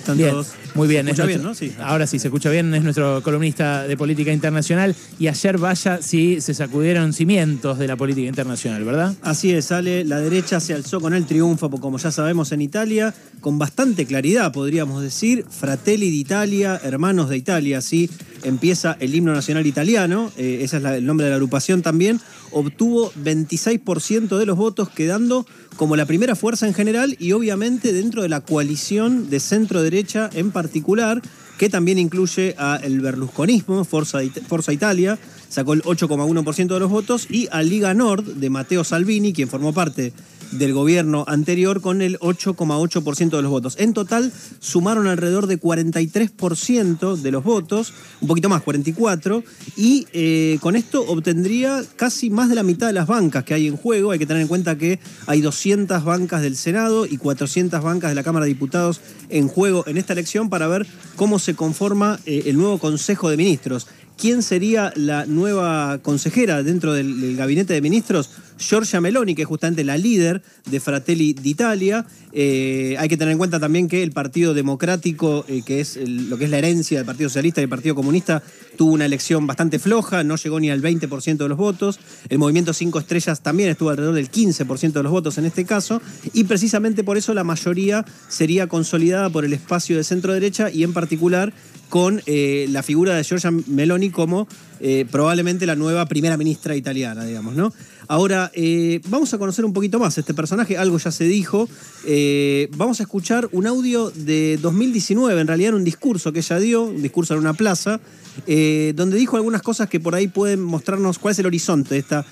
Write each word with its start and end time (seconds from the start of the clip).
Están 0.00 0.16
Bien, 0.16 0.30
todos- 0.30 0.48
muy 0.74 0.88
bien. 0.88 1.14
¿Se 1.14 1.26
bien, 1.26 1.42
no? 1.42 1.54
Sí. 1.54 1.72
Ahora 1.80 2.06
sí, 2.06 2.18
se 2.18 2.28
escucha 2.28 2.48
bien, 2.50 2.72
es 2.74 2.82
nuestro 2.82 3.22
columnista 3.22 3.84
de 3.86 3.96
política 3.96 4.32
internacional. 4.32 4.94
Y 5.18 5.28
ayer, 5.28 5.58
vaya, 5.58 6.00
sí, 6.02 6.40
se 6.40 6.54
sacudieron 6.54 7.12
cimientos 7.12 7.78
de 7.78 7.86
la 7.86 7.96
política 7.96 8.28
internacional, 8.28 8.82
¿verdad? 8.84 9.14
Así 9.22 9.52
es, 9.52 9.70
Ale, 9.72 10.04
la 10.04 10.18
derecha 10.20 10.58
se 10.60 10.72
alzó 10.74 11.00
con 11.00 11.12
el 11.14 11.26
triunfo, 11.26 11.70
como 11.70 11.98
ya 11.98 12.10
sabemos, 12.10 12.52
en 12.52 12.62
Italia, 12.62 13.14
con 13.40 13.58
bastante 13.58 14.06
claridad, 14.06 14.52
podríamos 14.52 15.02
decir. 15.02 15.44
Fratelli 15.48 16.10
d'Italia, 16.10 16.80
hermanos 16.82 17.28
de 17.28 17.36
Italia, 17.36 17.78
así 17.78 18.08
empieza 18.44 18.96
el 19.00 19.14
himno 19.14 19.32
nacional 19.32 19.66
italiano, 19.66 20.32
eh, 20.36 20.60
ese 20.62 20.78
es 20.78 20.84
el 20.84 21.06
nombre 21.06 21.24
de 21.24 21.30
la 21.30 21.36
agrupación 21.36 21.82
también. 21.82 22.20
Obtuvo 22.50 23.12
26% 23.12 24.38
de 24.38 24.46
los 24.46 24.56
votos, 24.56 24.88
quedando 24.88 25.46
como 25.76 25.96
la 25.96 26.06
primera 26.06 26.36
fuerza 26.36 26.66
en 26.66 26.74
general 26.74 27.16
y 27.18 27.32
obviamente 27.32 27.92
dentro 27.92 28.22
de 28.22 28.28
la 28.28 28.40
coalición 28.40 29.30
de 29.30 29.40
centro-derecha 29.40 30.30
en 30.34 30.50
particular, 30.50 31.22
que 31.58 31.68
también 31.68 31.98
incluye 31.98 32.54
a 32.58 32.80
el 32.82 33.00
berlusconismo, 33.00 33.84
Forza, 33.84 34.20
Forza 34.48 34.72
Italia, 34.72 35.18
sacó 35.48 35.74
el 35.74 35.82
8,1% 35.82 36.68
de 36.68 36.80
los 36.80 36.90
votos, 36.90 37.26
y 37.28 37.48
a 37.52 37.62
Liga 37.62 37.92
Nord 37.92 38.24
de 38.24 38.50
Matteo 38.50 38.82
Salvini, 38.82 39.32
quien 39.32 39.48
formó 39.48 39.74
parte 39.74 40.12
del 40.52 40.72
gobierno 40.72 41.24
anterior, 41.28 41.80
con 41.80 42.02
el 42.02 42.18
8,8% 42.20 43.30
de 43.30 43.42
los 43.42 43.50
votos. 43.50 43.76
En 43.78 43.92
total 43.92 44.32
sumaron 44.58 45.06
alrededor 45.06 45.46
de 45.46 45.60
43% 45.60 47.16
de 47.16 47.30
los 47.30 47.44
votos, 47.44 47.92
un 48.20 48.28
poquito 48.28 48.48
más, 48.48 48.62
44%, 48.62 49.44
y 49.76 50.06
eh, 50.12 50.58
con 50.60 50.76
esto 50.76 51.04
obtendría 51.06 51.82
casi 51.96 52.30
más 52.30 52.48
de 52.48 52.54
la 52.54 52.62
mitad 52.62 52.86
de 52.86 52.92
las 52.92 53.06
bancas 53.06 53.44
que 53.44 53.54
hay 53.54 53.66
en 53.66 53.76
juego. 53.76 54.10
Hay 54.10 54.18
que 54.18 54.26
tener 54.26 54.42
en 54.42 54.48
cuenta 54.48 54.76
que 54.76 54.98
hay 55.26 55.40
200 55.40 56.04
bancas 56.04 56.42
del 56.42 56.56
Senado 56.56 57.06
y 57.06 57.16
400 57.16 57.82
bancas 57.82 58.10
de 58.10 58.14
la 58.14 58.22
Cámara 58.22 58.44
de 58.44 58.52
Diputados 58.52 59.00
en 59.28 59.48
juego 59.48 59.84
en 59.86 59.96
esta 59.96 60.12
elección 60.12 60.50
para 60.50 60.66
ver 60.66 60.86
cómo 61.16 61.38
se 61.38 61.54
conforma 61.54 62.18
eh, 62.26 62.44
el 62.46 62.56
nuevo 62.56 62.78
Consejo 62.78 63.30
de 63.30 63.36
Ministros. 63.36 63.86
¿Quién 64.20 64.42
sería 64.42 64.92
la 64.96 65.24
nueva 65.24 65.98
consejera 66.02 66.62
dentro 66.62 66.92
del, 66.92 67.36
gabinete 67.36 67.72
de 67.72 67.80
ministros? 67.80 68.28
Giorgia 68.58 69.00
Meloni, 69.00 69.34
que 69.34 69.40
es 69.42 69.48
justamente 69.48 69.82
la 69.82 69.96
líder 69.96 70.42
de 70.70 70.78
Fratelli 70.80 71.32
d'Italia. 71.32 72.04
Eh, 72.34 72.96
hay 72.98 73.08
que 73.08 73.16
tener 73.16 73.32
en 73.32 73.38
cuenta 73.38 73.58
también 73.58 73.88
que 73.88 74.02
el 74.02 74.12
Partido 74.12 74.52
Democrático, 74.52 75.46
eh, 75.48 75.62
que 75.64 75.80
es 75.80 75.96
el- 75.96 76.28
lo 76.28 76.36
que 76.36 76.44
es 76.44 76.50
la 76.50 76.58
herencia 76.58 76.98
del 76.98 77.06
Partido 77.06 77.30
Socialista 77.30 77.60
y 77.60 77.62
del 77.62 77.70
Partido 77.70 77.94
Comunista, 77.94 78.42
tuvo 78.76 78.92
una 78.92 79.06
elección 79.06 79.46
bastante 79.46 79.78
floja, 79.78 80.22
no 80.22 80.36
llegó 80.36 80.60
ni 80.60 80.68
al 80.68 80.82
20% 80.82 81.44
de 81.44 81.48
los 81.48 81.56
votos. 81.56 81.98
El 82.28 82.38
Movimiento 82.38 82.74
Cinco 82.74 82.98
Estrellas 82.98 83.40
también 83.40 83.70
estuvo 83.70 83.88
alrededor 83.88 84.14
del 84.14 84.30
15% 84.30 84.98
de 84.98 85.02
los 85.04 85.12
votos 85.12 85.38
en 85.38 85.46
este 85.46 85.64
caso. 85.64 86.02
Y 86.34 86.44
precisamente 86.44 87.02
por 87.04 87.16
eso 87.16 87.32
la 87.32 87.44
mayoría 87.44 88.04
sería 88.28 88.66
consolidada 88.66 89.30
por 89.30 89.46
el 89.46 89.54
espacio 89.54 89.96
de 89.96 90.04
centro 90.04 90.34
derecha 90.34 90.70
y 90.70 90.82
en 90.82 90.92
particular 90.92 91.54
con 91.90 92.22
eh, 92.24 92.66
la 92.70 92.82
figura 92.82 93.14
de 93.14 93.24
Giorgia 93.24 93.50
Meloni 93.50 94.10
como 94.10 94.48
eh, 94.78 95.04
probablemente 95.10 95.66
la 95.66 95.74
nueva 95.74 96.06
primera 96.06 96.38
ministra 96.38 96.74
italiana, 96.76 97.24
digamos, 97.24 97.54
¿no? 97.54 97.74
Ahora, 98.06 98.50
eh, 98.54 99.00
vamos 99.08 99.34
a 99.34 99.38
conocer 99.38 99.64
un 99.64 99.72
poquito 99.72 99.98
más 99.98 100.16
este 100.16 100.32
personaje, 100.32 100.78
algo 100.78 100.98
ya 100.98 101.12
se 101.12 101.24
dijo. 101.24 101.68
Vamos 102.76 103.00
a 103.00 103.02
escuchar 103.02 103.48
un 103.52 103.66
audio 103.66 104.10
de 104.10 104.58
2019, 104.60 105.40
en 105.40 105.46
realidad 105.46 105.74
un 105.74 105.84
discurso 105.84 106.32
que 106.32 106.40
ella 106.40 106.58
dio, 106.58 106.82
un 106.84 107.02
discurso 107.02 107.34
en 107.34 107.40
una 107.40 107.52
plaza, 107.52 108.00
donde 108.46 109.16
dijo 109.16 109.36
algunas 109.36 109.62
cosas 109.62 109.88
que 109.88 110.00
por 110.00 110.16
ahí 110.16 110.26
pueden 110.26 110.60
mostrarnos 110.60 111.20
cuál 111.20 111.32
es 111.32 111.38
el 111.38 111.46
horizonte 111.46 111.94
de 111.94 112.00
esta 112.00 112.26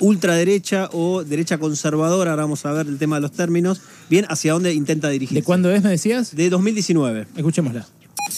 ultraderecha 0.00 0.90
o 0.92 1.24
derecha 1.24 1.56
conservadora, 1.56 2.32
ahora 2.32 2.42
vamos 2.42 2.66
a 2.66 2.72
ver 2.72 2.86
el 2.86 2.98
tema 2.98 3.16
de 3.16 3.22
los 3.22 3.32
términos, 3.32 3.80
bien 4.10 4.26
hacia 4.28 4.52
dónde 4.52 4.74
intenta 4.74 5.08
dirigirse. 5.08 5.40
¿De 5.40 5.44
cuándo 5.44 5.70
es, 5.70 5.82
me 5.82 5.90
decías? 5.90 6.36
De 6.36 6.50
2019. 6.50 7.26
Escuchémosla. 7.36 7.86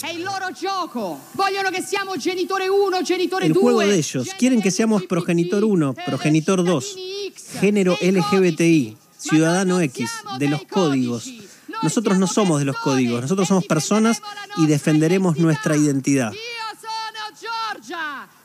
È 0.00 0.08
il 0.10 0.22
loro 0.22 0.50
gioco. 0.52 1.20
Vogliono 1.32 1.70
che 1.70 1.82
siamo 1.82 2.16
genitore 2.16 2.68
1, 2.68 3.02
genitore 3.02 3.46
El 3.46 3.52
2. 3.52 3.62
juego 3.62 3.80
de 3.80 3.94
ellos. 3.96 4.28
Quieren 4.38 4.60
que 4.62 4.70
seamos 4.70 5.04
progenitor 5.04 5.62
1, 5.64 5.94
progenitor 6.06 6.62
2, 6.64 6.96
género 7.60 7.96
LGBTI, 8.00 8.96
ciudadano 9.18 9.80
X, 9.80 10.10
de 10.38 10.48
los 10.48 10.62
códigos. 10.64 11.30
Nosotros 11.82 12.18
no 12.18 12.26
somos 12.26 12.58
de 12.60 12.64
los 12.64 12.76
códigos, 12.78 13.20
nosotros 13.20 13.46
somos 13.46 13.66
personas 13.66 14.22
y 14.56 14.66
defenderemos 14.66 15.36
nuestra 15.38 15.76
identidad. 15.76 16.32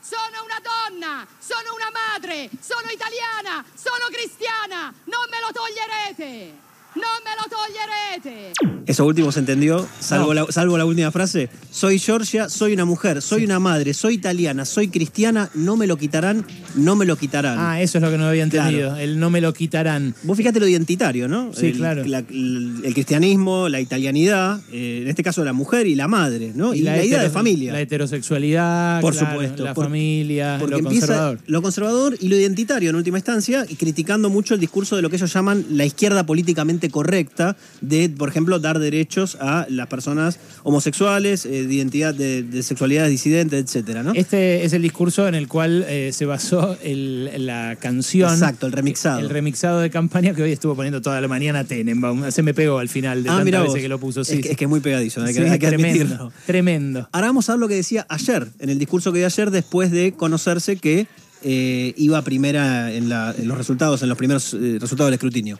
Sono 0.02 0.44
una 0.44 0.60
donna, 0.60 1.26
sono 1.38 1.74
una 1.74 1.90
madre, 1.90 2.50
sono 2.60 2.90
italiana, 2.90 3.64
sono 3.74 4.06
cristiana. 4.10 4.92
Non 5.06 5.28
me 5.30 5.40
lo 5.40 5.52
toglierete. 5.52 6.69
Non 6.96 7.20
me 7.24 7.30
lo 7.38 7.46
toglierete. 7.48 8.52
Eso 8.86 9.04
último 9.06 9.30
se 9.30 9.38
entendió, 9.38 9.86
salvo, 10.00 10.34
No. 10.34 10.46
la, 10.46 10.52
salvo 10.52 10.76
la 10.76 10.84
última 10.84 11.12
frase. 11.12 11.48
Soy 11.70 11.98
Georgia, 12.00 12.48
soy 12.48 12.72
una 12.72 12.84
mujer, 12.84 13.22
soy 13.22 13.44
una 13.44 13.60
madre, 13.60 13.94
soy 13.94 14.14
italiana, 14.14 14.64
soy 14.64 14.88
cristiana, 14.88 15.48
no 15.54 15.76
me 15.76 15.86
lo 15.86 15.96
quitarán, 15.96 16.44
no 16.74 16.96
me 16.96 17.04
lo 17.06 17.16
quitarán. 17.16 17.56
Ah, 17.60 17.80
eso 17.80 17.98
es 17.98 18.02
lo 18.02 18.10
que 18.10 18.18
no 18.18 18.26
había 18.26 18.42
entendido. 18.42 18.88
Claro. 18.88 18.96
El 19.00 19.20
no 19.20 19.30
me 19.30 19.40
lo 19.40 19.52
quitarán. 19.54 20.14
Vos 20.24 20.36
fíjate 20.36 20.58
lo 20.58 20.66
identitario, 20.66 21.28
¿no? 21.28 21.52
Sí, 21.54 21.66
el, 21.66 21.76
claro. 21.76 22.04
la- 22.04 22.18
el, 22.18 22.80
el 22.82 22.92
cristianismo, 22.94 23.68
la 23.68 23.80
italianidad, 23.80 24.60
eh, 24.72 25.00
en 25.02 25.08
este 25.08 25.22
caso 25.22 25.44
la 25.44 25.52
mujer 25.52 25.86
y 25.86 25.94
la 25.94 26.08
madre, 26.08 26.50
¿no? 26.56 26.74
Y, 26.74 26.80
la, 26.80 27.02
idea 27.04 27.22
de 27.22 27.30
familia. 27.30 27.72
La 27.72 27.80
heterosexualidad, 27.80 29.00
Por 29.00 29.12
claro, 29.14 29.30
supuesto. 29.30 29.64
la 29.64 29.74
por- 29.74 29.84
familia, 29.84 30.56
porque 30.58 30.72
lo 30.72 30.78
empieza 30.78 31.06
conservador. 31.06 31.38
Lo 31.46 31.62
conservador 31.62 32.16
y 32.20 32.28
lo 32.28 32.36
identitario 32.36 32.90
en 32.90 32.96
última 32.96 33.18
instancia, 33.18 33.64
y 33.68 33.76
criticando 33.76 34.28
mucho 34.30 34.54
el 34.54 34.60
discurso 34.60 34.96
de 34.96 35.02
lo 35.02 35.10
que 35.10 35.16
ellos 35.16 35.32
llaman 35.32 35.64
la 35.70 35.84
izquierda 35.84 36.26
políticamente 36.26 36.79
correcta, 36.88 37.56
de, 37.82 38.08
por 38.08 38.28
ejemplo, 38.30 38.58
dar 38.58 38.78
derechos 38.78 39.36
a 39.40 39.66
las 39.68 39.88
personas 39.88 40.38
homosexuales, 40.62 41.44
eh, 41.44 41.66
de 41.66 41.74
identidad, 41.74 42.14
de, 42.14 42.42
de 42.42 42.62
sexualidades 42.62 43.10
disidentes, 43.10 43.62
etcétera, 43.64 44.02
¿no? 44.02 44.12
Este 44.14 44.64
es 44.64 44.72
el 44.72 44.82
discurso 44.82 45.28
en 45.28 45.34
el 45.34 45.48
cual 45.48 45.84
eh, 45.88 46.10
se 46.14 46.24
basó 46.26 46.76
el- 46.82 47.44
la 47.44 47.76
canción. 47.80 48.32
Exacto, 48.32 48.66
el 48.66 48.72
remixado. 48.72 49.18
El 49.20 49.28
remixado 49.28 49.80
de 49.80 49.90
campaña 49.90 50.32
que 50.34 50.42
hoy 50.42 50.52
estuvo 50.52 50.74
poniendo 50.74 51.02
toda 51.02 51.20
la 51.20 51.28
mañana 51.28 51.64
Tenenbaum. 51.64 52.30
Se 52.30 52.42
me 52.42 52.54
pegó 52.54 52.78
al 52.78 52.88
final 52.88 53.22
de 53.22 53.30
ah, 53.30 53.38
tantas 53.38 53.62
veces 53.64 53.82
que 53.82 53.88
lo 53.88 53.98
puso. 53.98 54.20
es, 54.22 54.28
Sí, 54.28 54.40
que, 54.40 54.52
es 54.52 54.56
que 54.56 54.64
es 54.64 54.70
muy 54.70 54.80
pegadizo, 54.80 55.20
hay 55.22 55.34
que, 55.34 55.42
Sí, 55.44 55.48
hay 55.48 55.58
que 55.58 55.66
tremendo, 55.66 56.04
admitirlo. 56.04 56.32
tremendo. 56.46 57.08
Ahora 57.12 57.26
vamos 57.26 57.48
a 57.48 57.52
ver 57.54 57.60
lo 57.60 57.68
que 57.68 57.74
decía 57.74 58.06
ayer, 58.08 58.46
en 58.60 58.70
el 58.70 58.78
discurso 58.78 59.12
que 59.12 59.18
dio 59.18 59.26
ayer 59.26 59.50
después 59.50 59.90
de 59.90 60.12
conocerse 60.12 60.76
que 60.76 61.06
eh, 61.42 61.94
iba 61.96 62.20
primera 62.22 62.92
en, 62.92 63.08
la- 63.08 63.34
en 63.36 63.48
los 63.48 63.56
resultados, 63.56 64.02
en 64.02 64.08
los 64.10 64.18
primeros 64.18 64.52
eh, 64.54 64.76
resultados 64.80 65.08
del 65.08 65.14
escrutinio. 65.14 65.58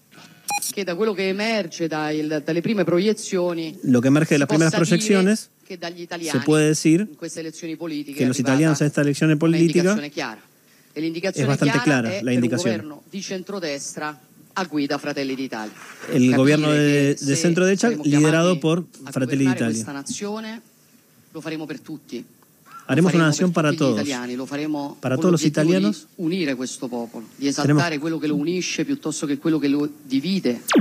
Che 0.72 0.84
da 0.84 0.94
quello 0.94 1.12
che 1.12 1.28
emerge 1.28 1.88
dai- 1.88 2.26
dalle 2.26 2.60
prime 2.60 2.84
proiezioni 2.84 3.76
Lo 3.82 4.00
que 4.00 4.08
emerge 4.08 4.34
de 4.34 4.38
las 4.38 4.48
primeras 4.48 4.74
proyecciones 4.74 5.50
che 5.66 5.78
dagli 5.78 6.02
italiani 6.02 6.38
se 6.38 6.44
puede 6.44 6.68
decir 6.68 7.00
in 7.00 7.16
queste 7.16 7.40
elezioni 7.40 7.76
politiche 7.76 8.18
que 8.18 8.26
los 8.26 8.38
italianos 8.38 8.80
en 8.80 8.88
esta 8.88 9.00
elección 9.02 9.36
política 9.38 9.80
un'indicazione 9.92 10.10
chiara. 10.10 10.40
E 10.92 11.00
l'indicazione 11.00 11.52
Es 11.52 11.58
bastante 11.58 11.80
clara, 11.84 12.10
la 12.22 13.00
di 13.10 13.22
centrodestra 13.22 14.18
a 14.52 14.64
guida 14.64 14.98
Fratelli 14.98 15.36
d'Italia. 15.36 15.72
el 16.12 16.34
gobierno 16.34 16.72
de, 16.72 17.16
centro 17.36 17.64
derecha 17.64 17.90
liderado 18.02 18.58
por 18.58 18.84
a 19.04 19.12
Fratelli 19.12 19.46
d'Italia. 19.46 19.70
questa 19.70 19.92
nazione 19.92 20.60
lo 21.30 21.40
faremo 21.40 21.66
per 21.66 21.80
tutti. 21.80 22.24
Haremos 22.90 23.14
una 23.14 23.26
nación 23.26 23.52
para 23.52 23.72
todos. 23.72 24.00
Para 25.00 25.16
todos 25.16 25.30
los 25.30 25.44
italianos. 25.44 26.08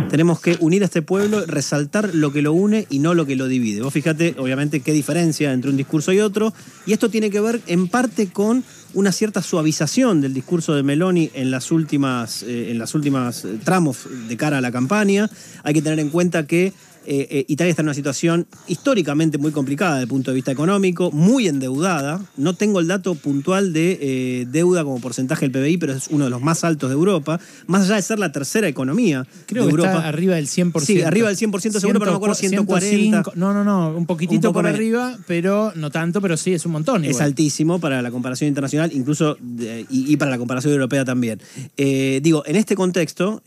Tenemos 0.09 0.41
que 0.41 0.57
unir 0.59 0.81
a 0.81 0.85
este 0.85 1.03
pueblo, 1.03 1.45
resaltar 1.45 2.15
lo 2.15 2.33
que 2.33 2.41
lo 2.41 2.53
une 2.53 2.87
y 2.89 2.97
no 2.97 3.13
lo 3.13 3.27
que 3.27 3.35
lo 3.35 3.47
divide. 3.47 3.83
Vos 3.83 3.93
fíjate, 3.93 4.33
obviamente, 4.39 4.79
qué 4.79 4.91
diferencia 4.91 5.53
entre 5.53 5.69
un 5.69 5.77
discurso 5.77 6.11
y 6.11 6.19
otro. 6.19 6.51
Y 6.87 6.93
esto 6.93 7.09
tiene 7.09 7.29
que 7.29 7.41
ver 7.41 7.61
en 7.67 7.87
parte 7.87 8.29
con 8.29 8.63
una 8.95 9.11
cierta 9.11 9.43
suavización 9.43 10.19
del 10.19 10.33
discurso 10.33 10.73
de 10.73 10.81
Meloni 10.81 11.29
en 11.35 11.51
las 11.51 11.71
últimas, 11.71 12.41
eh, 12.41 12.71
en 12.71 12.79
las 12.79 12.95
últimas 12.95 13.45
eh, 13.45 13.59
tramos 13.63 14.07
de 14.27 14.35
cara 14.35 14.57
a 14.57 14.61
la 14.61 14.71
campaña. 14.71 15.29
Hay 15.63 15.75
que 15.75 15.83
tener 15.83 15.99
en 15.99 16.09
cuenta 16.09 16.47
que 16.47 16.73
eh, 17.11 17.27
eh, 17.31 17.45
Italia 17.47 17.71
está 17.71 17.81
en 17.81 17.87
una 17.87 17.95
situación 17.95 18.45
históricamente 18.67 19.39
muy 19.39 19.51
complicada 19.51 19.93
desde 19.95 20.03
el 20.03 20.09
punto 20.09 20.29
de 20.29 20.35
vista 20.35 20.51
económico, 20.51 21.09
muy 21.11 21.47
endeudada. 21.47 22.21
No 22.37 22.53
tengo 22.53 22.79
el 22.79 22.87
dato 22.87 23.15
puntual 23.15 23.73
de 23.73 23.97
eh, 23.99 24.45
deuda 24.51 24.83
como 24.83 25.01
porcentaje 25.01 25.49
del 25.49 25.51
PBI, 25.51 25.77
pero 25.79 25.93
es 25.93 26.07
uno 26.11 26.25
de 26.25 26.29
los 26.29 26.39
más 26.41 26.63
altos 26.63 26.91
de 26.91 26.93
Europa. 26.93 27.39
Más 27.65 27.81
allá 27.85 27.95
de 27.95 28.03
ser 28.03 28.19
la 28.19 28.31
tercera 28.31 28.67
economía 28.67 29.25
Creo 29.47 29.63
de 29.63 29.69
que 29.69 29.71
Europa. 29.71 29.89
está 29.95 30.07
arriba 30.07 30.35
del 30.35 30.45
100%. 30.47 30.79
Sí, 30.81 31.01
arriba 31.01 31.29
del 31.29 31.37
100% 31.37 31.79
seguro, 31.79 31.99
pero 31.99 32.05
no 32.05 32.11
me 32.11 32.15
acuerdo, 32.17 32.35
140. 32.35 33.23
105, 33.23 33.31
No, 33.35 33.53
no, 33.53 33.63
no, 33.63 33.97
un 33.97 34.05
poquitito 34.05 34.49
Un 34.49 34.53
por 34.53 34.63
menos. 34.63 34.77
arriba, 34.77 35.17
pero 35.25 35.73
no 35.75 35.89
tanto, 35.89 36.21
pero 36.21 36.37
sí, 36.37 36.53
es 36.53 36.63
un 36.67 36.73
montón. 36.73 37.05
Es 37.05 37.21
altísimo 37.21 37.79
para 37.79 38.03
la 38.03 38.11
comparación 38.11 38.47
internacional, 38.49 38.91
incluso 38.93 39.35
de- 39.41 39.87
y, 39.89 40.13
y 40.13 40.17
para 40.17 40.29
la 40.29 40.37
comparación 40.37 40.73
europea 40.73 41.05
también. 41.05 41.41
Digo, 41.75 42.43
en 42.45 42.55
este 42.55 42.75
contexto, 42.75 43.41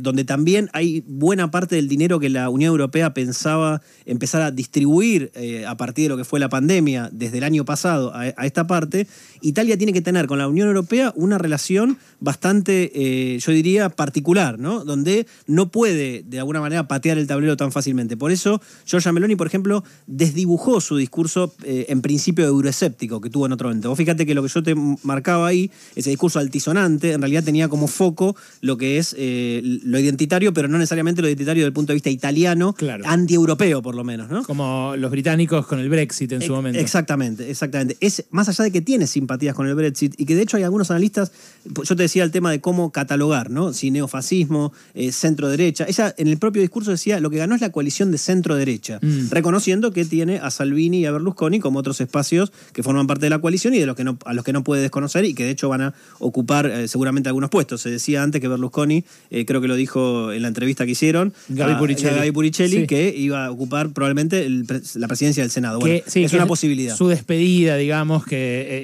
donde 0.00 0.24
también 0.24 0.68
hay 0.72 1.04
buena 1.06 1.52
parte 1.52 1.76
del 1.76 1.88
dinero 1.88 2.18
que 2.18 2.28
la 2.28 2.48
Unión 2.50 2.70
Europea 2.70 3.03
Pensaba 3.12 3.82
empezar 4.06 4.42
a 4.42 4.50
distribuir 4.50 5.30
eh, 5.34 5.66
a 5.66 5.76
partir 5.76 6.04
de 6.04 6.08
lo 6.10 6.16
que 6.16 6.24
fue 6.24 6.40
la 6.40 6.48
pandemia 6.48 7.10
desde 7.12 7.38
el 7.38 7.44
año 7.44 7.64
pasado 7.64 8.12
a, 8.14 8.28
esta 8.28 8.66
parte, 8.66 9.06
Italia 9.40 9.76
tiene 9.76 9.92
que 9.92 10.00
tener 10.00 10.26
con 10.26 10.38
la 10.38 10.48
Unión 10.48 10.68
Europea 10.68 11.12
una 11.16 11.38
relación 11.38 11.98
bastante, 12.20 12.92
eh, 12.94 13.38
yo 13.38 13.52
diría, 13.52 13.88
particular, 13.88 14.58
¿no? 14.58 14.84
Donde 14.84 15.26
no 15.46 15.70
puede 15.70 16.22
de 16.22 16.38
alguna 16.38 16.60
manera 16.60 16.88
patear 16.88 17.18
el 17.18 17.26
tablero 17.26 17.56
tan 17.56 17.72
fácilmente. 17.72 18.16
Por 18.16 18.30
eso, 18.30 18.60
Giorgia 18.86 19.12
Meloni, 19.12 19.36
por 19.36 19.46
ejemplo, 19.46 19.84
desdibujó 20.06 20.80
su 20.80 20.96
discurso 20.96 21.54
eh, 21.64 21.86
en 21.88 22.00
principio 22.00 22.46
euroescéptico 22.46 23.20
que 23.20 23.30
tuvo 23.30 23.46
en 23.46 23.52
otro 23.52 23.68
momento. 23.68 23.88
Vos 23.88 23.98
fíjate 23.98 24.24
que 24.24 24.34
lo 24.34 24.42
que 24.42 24.48
yo 24.48 24.62
te 24.62 24.74
marcaba 25.02 25.46
ahí, 25.46 25.70
ese 25.96 26.10
discurso 26.10 26.38
altisonante, 26.38 27.12
en 27.12 27.20
realidad 27.20 27.44
tenía 27.44 27.68
como 27.68 27.88
foco 27.88 28.36
lo 28.60 28.76
que 28.76 28.98
es 28.98 29.14
lo 29.14 29.98
identitario, 29.98 30.52
pero 30.52 30.68
no 30.68 30.78
necesariamente 30.78 31.22
lo 31.22 31.28
identitario 31.28 31.62
desde 31.62 31.68
el 31.68 31.72
punto 31.72 31.92
de 31.92 31.94
vista 31.94 32.10
italiano, 32.10 32.74
Claro. 32.84 33.04
anti-europeo 33.06 33.82
por 33.82 33.94
lo 33.94 34.04
menos, 34.04 34.30
¿no? 34.30 34.42
Como 34.44 34.94
los 34.96 35.10
británicos 35.10 35.66
con 35.66 35.78
el 35.80 35.88
Brexit 35.88 36.32
en 36.32 36.42
su 36.42 36.52
momento. 36.52 36.78
Exactamente, 36.78 37.50
exactamente. 37.50 37.96
Es 38.00 38.24
más 38.30 38.48
allá 38.48 38.64
de 38.64 38.70
que 38.72 38.80
tiene 38.80 39.06
simpatías 39.06 39.54
con 39.54 39.66
el 39.66 39.74
Brexit 39.74 40.14
y 40.18 40.24
que 40.26 40.34
de 40.36 40.42
hecho 40.42 40.56
hay 40.56 40.62
algunos 40.62 40.90
analistas, 40.90 41.32
yo 41.64 41.96
te 41.96 42.02
decía 42.02 42.24
el 42.24 42.30
tema 42.30 42.50
de 42.50 42.60
cómo 42.60 42.92
catalogar, 42.92 43.50
¿no? 43.50 43.72
Si 43.72 43.90
neofascismo, 43.90 44.72
eh, 44.94 45.12
centro 45.12 45.48
derecha. 45.48 45.84
Ella 45.88 46.14
en 46.16 46.28
el 46.28 46.38
propio 46.38 46.62
discurso 46.62 46.90
decía 46.90 47.20
lo 47.20 47.30
que 47.30 47.38
ganó 47.38 47.54
es 47.54 47.60
la 47.60 47.70
coalición 47.72 48.10
de 48.12 48.18
centro 48.18 48.54
derecha, 48.56 48.98
Mm. 49.02 49.28
reconociendo 49.30 49.92
que 49.92 50.04
tiene 50.04 50.38
a 50.38 50.50
Salvini 50.50 51.00
y 51.00 51.06
a 51.06 51.12
Berlusconi 51.12 51.60
como 51.60 51.78
otros 51.78 52.00
espacios 52.00 52.52
que 52.72 52.82
forman 52.82 53.06
parte 53.06 53.26
de 53.26 53.30
la 53.30 53.38
coalición 53.38 53.74
y 53.74 53.78
de 53.78 53.86
los 53.86 53.96
que 53.96 54.04
no, 54.04 54.18
a 54.24 54.34
los 54.34 54.44
que 54.44 54.52
no 54.52 54.62
puede 54.64 54.82
desconocer 54.82 55.24
y 55.24 55.34
que 55.34 55.44
de 55.44 55.50
hecho 55.50 55.68
van 55.68 55.80
a 55.82 55.94
ocupar 56.18 56.66
eh, 56.66 56.88
seguramente 56.88 57.28
algunos 57.28 57.50
puestos. 57.50 57.80
Se 57.82 57.90
decía 57.90 58.22
antes 58.22 58.40
que 58.40 58.48
Berlusconi, 58.48 59.04
eh, 59.30 59.44
creo 59.46 59.60
que 59.60 59.68
lo 59.68 59.74
dijo 59.76 60.32
en 60.32 60.42
la 60.42 60.48
entrevista 60.48 60.84
que 60.84 60.92
hicieron, 60.92 61.32
Gaby 61.48 61.72
a- 61.72 61.78
Puricelli. 61.78 62.08
a 62.14 62.16
Gaby 62.18 62.32
Puricelli, 62.32 62.73
Sí. 62.80 62.86
que 62.86 63.14
iba 63.16 63.46
a 63.46 63.50
ocupar 63.50 63.90
probablemente 63.92 64.44
el 64.46 64.66
la 64.94 65.08
presidencia 65.08 65.42
del 65.42 65.50
Senado. 65.50 65.78
Bueno, 65.78 66.00
sí, 66.06 66.24
es 66.24 66.30
que 66.30 66.36
una 66.36 66.46
posibilidad. 66.46 66.96
Su 66.96 67.08
despedida, 67.08 67.76
digamos, 67.76 68.24
que 68.24 68.36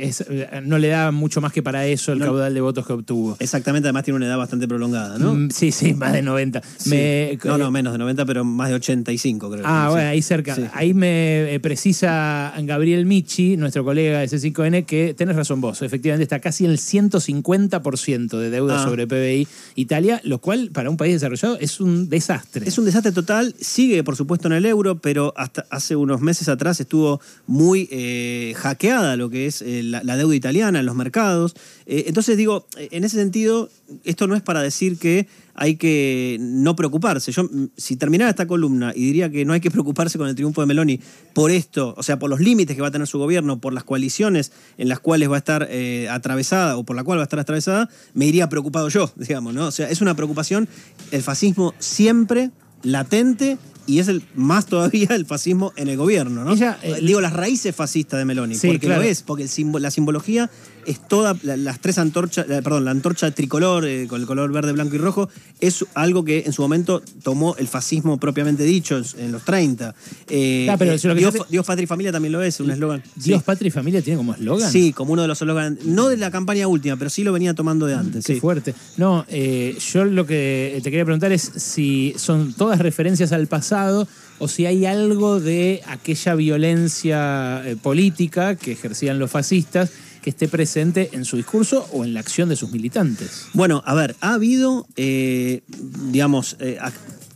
eh, 0.02 0.04
es- 0.04 0.24
eh, 0.28 0.60
no 0.64 0.78
le 0.78 0.88
da 0.88 1.10
mucho 1.10 1.40
más 1.40 1.52
que 1.52 1.62
para 1.62 1.86
eso 1.86 2.12
el 2.12 2.18
No. 2.18 2.26
caudal 2.26 2.54
de 2.54 2.60
votos 2.60 2.86
que 2.86 2.92
obtuvo. 2.92 3.36
Exactamente, 3.40 3.88
además 3.88 4.04
tiene 4.04 4.16
una 4.16 4.26
edad 4.26 4.38
bastante 4.38 4.66
prolongada, 4.68 5.18
¿no? 5.18 5.34
Mm, 5.34 5.50
Sí, 5.50 5.72
sí, 5.72 5.94
más 5.94 6.12
de 6.12 6.22
90. 6.22 6.62
Sí. 6.78 6.90
Me- 6.90 7.38
no, 7.44 7.58
no, 7.58 7.70
menos 7.70 7.92
de 7.92 7.98
90, 7.98 8.24
pero 8.26 8.44
más 8.44 8.68
de 8.68 8.74
85, 8.76 9.50
creo. 9.50 9.62
Ah, 9.66 9.86
Sí. 9.88 9.92
bueno, 9.94 10.08
ahí 10.10 10.22
cerca. 10.22 10.54
Sí. 10.54 10.62
Ahí 10.72 10.94
me 10.94 11.54
eh, 11.54 11.60
precisa 11.60 12.52
Gabriel 12.62 13.06
Michi, 13.06 13.56
nuestro 13.56 13.84
colega 13.84 14.20
de 14.20 14.28
C5N, 14.28 14.84
que 14.84 15.14
tenés 15.14 15.36
razón 15.36 15.60
vos. 15.60 15.82
Efectivamente 15.82 16.22
está 16.22 16.40
casi 16.40 16.64
en 16.64 16.70
el 16.72 16.78
150% 16.78 18.38
de 18.38 18.50
deuda 18.50 18.80
Ah. 18.80 18.84
sobre 18.84 19.06
PBI 19.06 19.46
Italia, 19.76 20.20
lo 20.24 20.38
cual 20.40 20.70
para 20.72 20.90
un 20.90 20.96
país 20.96 21.14
desarrollado 21.14 21.58
es 21.60 21.80
un 21.80 22.08
desastre. 22.08 22.66
Es 22.68 22.78
un 22.78 22.84
desastre 22.84 23.12
total, 23.12 23.54
sigue 23.80 24.04
por 24.04 24.14
supuesto 24.14 24.46
en 24.46 24.52
el 24.52 24.66
euro, 24.66 24.98
pero 25.00 25.32
hasta 25.38 25.64
hace 25.70 25.96
unos 25.96 26.20
meses 26.20 26.50
atrás 26.50 26.80
estuvo 26.80 27.18
muy 27.46 27.88
eh, 27.90 28.52
hackeada 28.58 29.16
lo 29.16 29.30
que 29.30 29.46
es 29.46 29.62
eh, 29.62 29.82
la, 29.82 30.16
deuda 30.18 30.34
italiana 30.34 30.80
en 30.80 30.84
los 30.84 30.94
mercados. 30.94 31.54
Eh, 31.86 32.04
entonces 32.06 32.36
digo, 32.36 32.66
en 32.76 33.04
ese 33.04 33.16
sentido, 33.16 33.70
esto 34.04 34.26
no 34.26 34.36
es 34.36 34.42
para 34.42 34.60
decir 34.60 34.98
que 34.98 35.26
hay 35.54 35.76
que 35.76 36.36
no 36.40 36.76
preocuparse. 36.76 37.32
Yo, 37.32 37.44
mm, 37.44 37.70
si 37.74 37.96
terminara 37.96 38.28
esta 38.28 38.46
columna 38.46 38.92
y 38.94 39.06
diría 39.06 39.30
que 39.30 39.46
no 39.46 39.54
hay 39.54 39.60
que 39.60 39.70
preocuparse 39.70 40.18
con 40.18 40.28
el 40.28 40.34
triunfo 40.34 40.60
de 40.60 40.66
Meloni 40.66 41.00
por 41.32 41.50
esto, 41.50 41.94
o 41.96 42.02
sea, 42.02 42.18
por 42.18 42.28
los 42.28 42.40
límites 42.40 42.76
que 42.76 42.82
va 42.82 42.88
a 42.88 42.90
tener 42.90 43.06
su 43.06 43.18
gobierno, 43.18 43.62
por 43.62 43.72
las 43.72 43.84
coaliciones 43.84 44.52
en 44.76 44.90
las 44.90 45.00
cuales 45.00 45.30
va 45.30 45.36
a 45.36 45.38
estar 45.38 45.68
atravesada 46.10 46.76
o 46.76 46.84
por 46.84 46.96
la 46.96 47.02
cual 47.02 47.18
va 47.18 47.22
a 47.22 47.28
estar 47.30 47.40
atravesada, 47.40 47.88
me 48.12 48.26
iría 48.26 48.50
preocupado 48.50 48.90
yo, 48.90 49.10
digamos, 49.16 49.54
¿no? 49.54 49.68
O 49.68 49.70
sea, 49.70 49.88
es 49.88 50.02
una 50.02 50.14
preocupación 50.14 50.68
el 51.12 51.22
fascismo 51.22 51.72
siempre 51.78 52.50
latente 52.82 53.58
y 53.86 53.98
es 53.98 54.08
el 54.08 54.22
más 54.34 54.66
todavía 54.66 55.08
el 55.10 55.26
fascismo 55.26 55.72
en 55.76 55.88
el 55.88 55.96
gobierno, 55.96 56.44
¿no? 56.44 56.52
Ella, 56.52 56.78
eh, 56.82 56.96
Digo, 57.02 57.20
las 57.20 57.32
raíces 57.32 57.74
fascistas 57.74 58.18
de 58.18 58.24
Meloni, 58.24 58.54
Sí, 58.54 58.68
porque 58.68 58.86
claro. 58.86 59.02
lo 59.02 59.08
es, 59.08 59.22
porque 59.22 59.42
el 59.44 59.48
simbo- 59.48 59.80
la 59.80 59.90
simbología 59.90 60.48
es 60.86 61.06
toda, 61.08 61.36
la- 61.42 61.56
las 61.56 61.80
tres 61.80 61.98
antorchas, 61.98 62.46
la- 62.48 62.62
perdón, 62.62 62.84
la 62.84 62.90
antorcha 62.90 63.30
tricolor 63.30 63.86
eh, 63.86 64.06
con 64.08 64.20
el 64.20 64.26
color 64.26 64.52
verde, 64.52 64.72
blanco 64.72 64.94
y 64.94 64.98
rojo, 64.98 65.28
es 65.60 65.84
algo 65.94 66.24
que 66.24 66.44
en 66.46 66.52
su 66.52 66.62
momento 66.62 67.02
tomó 67.22 67.54
el 67.56 67.68
fascismo 67.68 68.18
propiamente 68.18 68.62
dicho 68.64 68.96
en, 68.98 69.04
en 69.18 69.32
los 69.32 69.44
30. 69.44 69.94
Eh, 70.28 70.66
Ah, 70.70 70.76
pero 70.78 70.92
eh, 70.92 71.00
lo 71.02 71.14
que 71.14 71.20
Dios, 71.50 71.66
patria 71.66 71.84
y 71.84 71.86
familia 71.86 72.12
también 72.12 72.32
lo 72.32 72.42
es, 72.42 72.60
un 72.60 72.70
eslogan. 72.70 73.02
Dios, 73.16 73.40
Sí. 73.40 73.44
patria 73.44 73.68
y 73.68 73.70
familia 73.70 74.02
tiene 74.02 74.16
como 74.16 74.34
eslogan. 74.34 74.70
Sí, 74.70 74.92
como 74.92 75.12
uno 75.12 75.22
de 75.22 75.28
los 75.28 75.40
eslogans, 75.40 75.84
no 75.84 76.08
de 76.08 76.16
la 76.16 76.30
campaña 76.30 76.66
última, 76.68 76.96
pero 76.96 77.10
sí 77.10 77.24
lo 77.24 77.32
venía 77.32 77.54
tomando 77.54 77.86
de 77.86 77.94
antes. 77.94 78.24
Qué 78.24 78.34
sí. 78.34 78.40
fuerte. 78.40 78.74
No, 78.96 79.26
yo 79.28 80.04
lo 80.04 80.26
que 80.26 80.80
te 80.82 80.90
quería 80.90 81.04
preguntar 81.04 81.32
es 81.32 81.42
si 81.56 82.14
son 82.16 82.52
todas 82.54 82.78
referencias 82.78 83.32
al 83.32 83.46
pasado 83.46 84.06
o 84.38 84.48
si 84.48 84.64
hay 84.66 84.86
algo 84.86 85.38
de 85.40 85.82
aquella 85.86 86.34
violencia 86.34 87.62
política 87.82 88.56
que 88.56 88.72
ejercían 88.72 89.18
los 89.18 89.30
fascistas 89.30 89.90
que 90.22 90.30
esté 90.30 90.48
presente 90.48 91.10
en 91.12 91.24
su 91.24 91.36
discurso 91.36 91.88
o 91.92 92.04
en 92.04 92.14
la 92.14 92.20
acción 92.20 92.48
de 92.48 92.56
sus 92.56 92.70
militantes. 92.70 93.46
Bueno, 93.54 93.82
a 93.86 93.94
ver, 93.94 94.16
ha 94.20 94.34
habido, 94.34 94.86
eh, 94.96 95.62
digamos, 96.10 96.56
eh, 96.60 96.78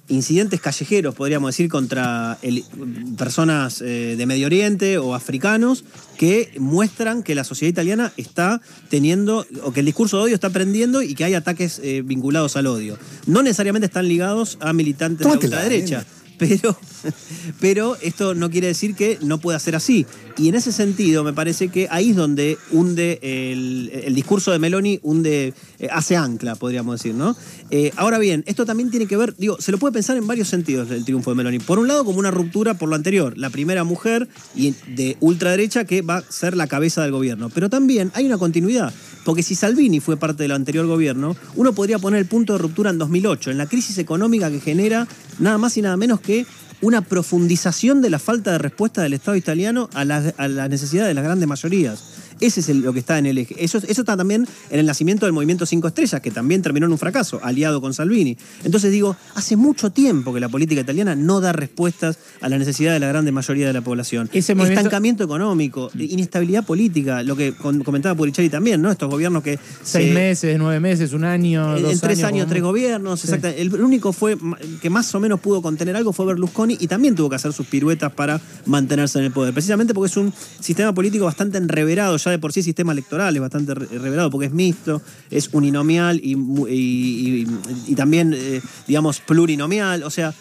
incidentes 0.09 0.61
callejeros, 0.61 1.15
podríamos 1.15 1.49
decir, 1.49 1.71
contra 1.71 2.37
el- 2.43 2.63
personas 3.17 3.81
eh, 3.81 4.15
de 4.19 4.27
Medio 4.27 4.47
Oriente 4.47 4.99
o 4.99 5.15
africanos 5.15 5.85
que 6.19 6.53
muestran 6.59 7.23
que 7.23 7.35
la 7.35 7.43
sociedad 7.43 7.71
italiana 7.71 8.13
está 8.19 8.61
teniendo, 8.91 9.47
o 9.63 9.73
que 9.73 9.81
el 9.81 9.87
discurso 9.87 10.19
de 10.19 10.23
odio 10.25 10.35
está 10.35 10.49
aprendiendo 10.49 11.01
y 11.03 11.15
que 11.15 11.25
hay 11.25 11.33
ataques 11.35 11.81
eh, 11.83 12.03
vinculados 12.05 12.57
al 12.57 12.67
odio. 12.67 12.99
No 13.27 13.43
necesariamente 13.43 13.87
están 13.87 14.07
ligados 14.07 14.59
a 14.61 14.73
militantes 14.75 15.21
de 15.21 15.25
la 15.25 15.31
ultraderecha. 15.47 16.05
Pero, 16.39 16.77
pero 17.61 17.97
esto 18.03 18.35
no 18.35 18.51
quiere 18.51 18.67
decir 18.67 18.95
que 18.95 19.19
no 19.23 19.39
pueda 19.39 19.59
ser 19.59 19.77
así. 19.77 20.05
Y 20.37 20.49
en 20.49 20.57
ese 20.57 20.73
sentido, 20.73 21.23
me 21.23 21.33
parece 21.33 21.69
que 21.69 21.87
ahí 21.91 22.11
es 22.11 22.17
donde 22.17 22.59
hunde 22.73 23.21
el, 23.23 23.91
el 24.05 24.15
discurso 24.15 24.51
de 24.51 24.59
Meloni, 24.59 24.99
hunde, 25.03 25.55
eh, 25.79 25.89
hace 25.93 26.17
ancla, 26.17 26.57
podríamos 26.57 27.01
decir, 27.01 27.15
¿no? 27.15 27.37
Eh, 27.71 27.93
ahora 27.97 28.19
bien, 28.19 28.43
esto 28.47 28.67
también 28.67 28.91
tiene 28.91 29.07
que 29.07 29.17
ver, 29.17 29.37
digo, 29.37 29.61
se 29.61 29.71
lo 29.71 29.79
puede 29.79 29.93
pensar 29.93 30.17
en 30.17 30.27
varios 30.27 30.49
sentidos 30.49 30.91
el 30.91 31.05
triunfo 31.05 31.31
de 31.31 31.37
Meloni. 31.37 31.61
Por 31.61 31.79
un 31.79 31.87
lado, 31.87 32.05
como 32.05 32.19
una 32.19 32.31
ruptura 32.33 32.75
por 32.75 32.89
lo 32.89 32.97
anterior, 32.97 33.39
la 33.39 33.51
primera 33.51 33.85
mujer 33.85 34.29
y 34.57 34.75
de 34.89 35.17
ultraderecha 35.21 35.85
que 35.85 36.03
va 36.03 36.17
a 36.17 36.23
ser 36.23 36.57
la 36.57 36.67
cabeza 36.67 37.03
del 37.03 37.13
gobierno. 37.13 37.51
Pero 37.51 37.71
también 37.71 38.11
hay 38.15 38.27
una 38.27 38.39
continuidad, 38.39 38.93
porque 39.25 39.43
si 39.43 39.55
Salvini 39.55 40.01
fue 40.01 40.17
parte 40.17 40.43
del 40.43 40.53
anterior 40.53 40.87
gobierno, 40.87 41.37
uno 41.57 41.73
podría 41.73 41.99
poner 41.99 42.21
el 42.21 42.27
punto 42.27 42.53
de 42.53 42.59
ruptura 42.59 42.91
en 42.91 42.99
2008, 42.99 43.51
en 43.51 43.59
la 43.59 43.67
crisis 43.67 43.99
económica 43.99 44.51
que 44.51 44.61
genera 44.61 45.07
nada 45.39 45.59
más 45.59 45.77
y 45.77 45.83
nada 45.83 45.97
menos 45.97 46.21
que 46.21 46.47
una 46.81 47.01
profundización 47.01 48.03
de 48.03 48.11
la 48.11 48.19
falta 48.19 48.53
de 48.53 48.59
respuesta 48.59 49.03
del 49.03 49.15
Estado 49.15 49.37
italiano 49.37 49.89
a 49.95 50.05
las 50.05 50.35
a 50.37 50.49
las 50.49 50.69
necesidades 50.69 51.09
de 51.09 51.15
las 51.15 51.25
grandes 51.25 51.49
mayorías. 51.49 52.14
Ese 52.45 52.61
es 52.61 52.69
el- 52.69 52.81
lo 52.81 52.93
que 52.93 52.99
está 53.01 53.19
en 53.19 53.27
el 53.27 53.39
eje. 53.39 53.55
Eso, 53.59 53.79
eso 53.79 54.03
está 54.03 54.17
también 54.17 54.47
en 54.71 54.79
el 54.81 54.87
nacimiento 54.87 55.27
del 55.27 55.33
movimiento 55.33 55.67
Cinco 55.67 55.89
Estrellas, 55.89 56.21
que 56.21 56.31
también 56.31 56.63
terminó 56.63 56.87
en 56.87 56.93
un 56.93 56.99
fracaso, 56.99 57.41
aliado 57.43 57.81
con 57.81 57.95
Salvini. 57.95 58.37
Entonces 58.65 58.93
digo, 58.93 59.17
hace 59.35 59.57
mucho 59.57 59.91
tiempo 59.91 60.33
que 60.35 60.41
la 60.41 60.49
política 60.49 60.81
italiana 60.81 61.15
no 61.15 61.41
da 61.41 61.53
respuestas 61.53 62.19
a 62.41 62.49
las 62.49 62.59
necesidades 62.59 62.97
de 63.01 63.07
la 63.07 63.09
grande 63.13 63.33
mayoría 63.33 63.67
de 63.67 63.73
la 63.73 63.81
población. 63.81 64.29
Ese 64.33 64.55
movimiento- 64.55 64.81
Estancamiento 64.81 65.25
económico, 65.25 65.91
inestabilidad 65.99 66.65
política, 66.65 67.23
lo 67.23 67.37
que 67.37 67.55
comentaba 67.55 68.15
Puricelli 68.15 68.49
también, 68.51 68.83
¿no? 68.83 68.91
Estos 68.91 69.09
gobiernos 69.09 69.43
que... 69.43 69.59
Seis 69.83 70.09
se- 70.09 70.15
meses, 70.15 70.57
nueve 70.59 70.81
meses, 70.81 71.13
un 71.13 71.25
año, 71.25 71.77
en, 71.77 71.83
dos 71.83 71.93
en 71.93 72.01
tres 72.01 72.23
años, 72.25 72.49
tres 72.49 72.63
gobiernos, 72.63 73.21
Sí. 73.21 73.31
El 73.57 73.73
único 73.81 74.13
fue 74.13 74.37
que 74.83 74.91
más 74.91 75.15
o 75.15 75.21
menos 75.21 75.41
pudo 75.41 75.63
contener 75.63 75.97
algo 75.97 76.13
fue 76.13 76.27
Berlusconi 76.27 76.77
y 76.81 76.87
también 76.89 77.15
tuvo 77.15 77.31
que 77.31 77.37
hacer 77.37 77.53
sus 77.53 77.67
piruetas 77.67 78.13
para 78.13 78.41
mantenerse 78.67 79.19
en 79.19 79.25
el 79.27 79.33
poder. 79.33 79.53
Precisamente 79.55 79.95
porque 79.95 80.11
es 80.11 80.17
un 80.17 80.33
sistema 80.61 80.93
político 80.95 81.25
bastante 81.25 81.59
enreverado, 81.59 82.17
ya 82.17 82.31
por 82.39 82.53
sí 82.53 82.61
el 82.61 82.65
sistema 82.65 82.93
electoral 82.93 83.35
es 83.35 83.41
bastante 83.43 83.75
re- 83.75 83.87
enreverado 83.91 84.31
porque 84.31 84.47
es 84.47 84.53
mixto, 84.53 85.01
es 85.31 85.49
uninomial 85.53 86.21
y- 86.23 86.37
y- 86.69 87.47
y 87.87 87.95
también, 87.95 88.35
eh, 88.35 88.61
digamos, 88.87 89.21
plurinomial, 89.21 90.03
o 90.03 90.11
sea. 90.11 90.35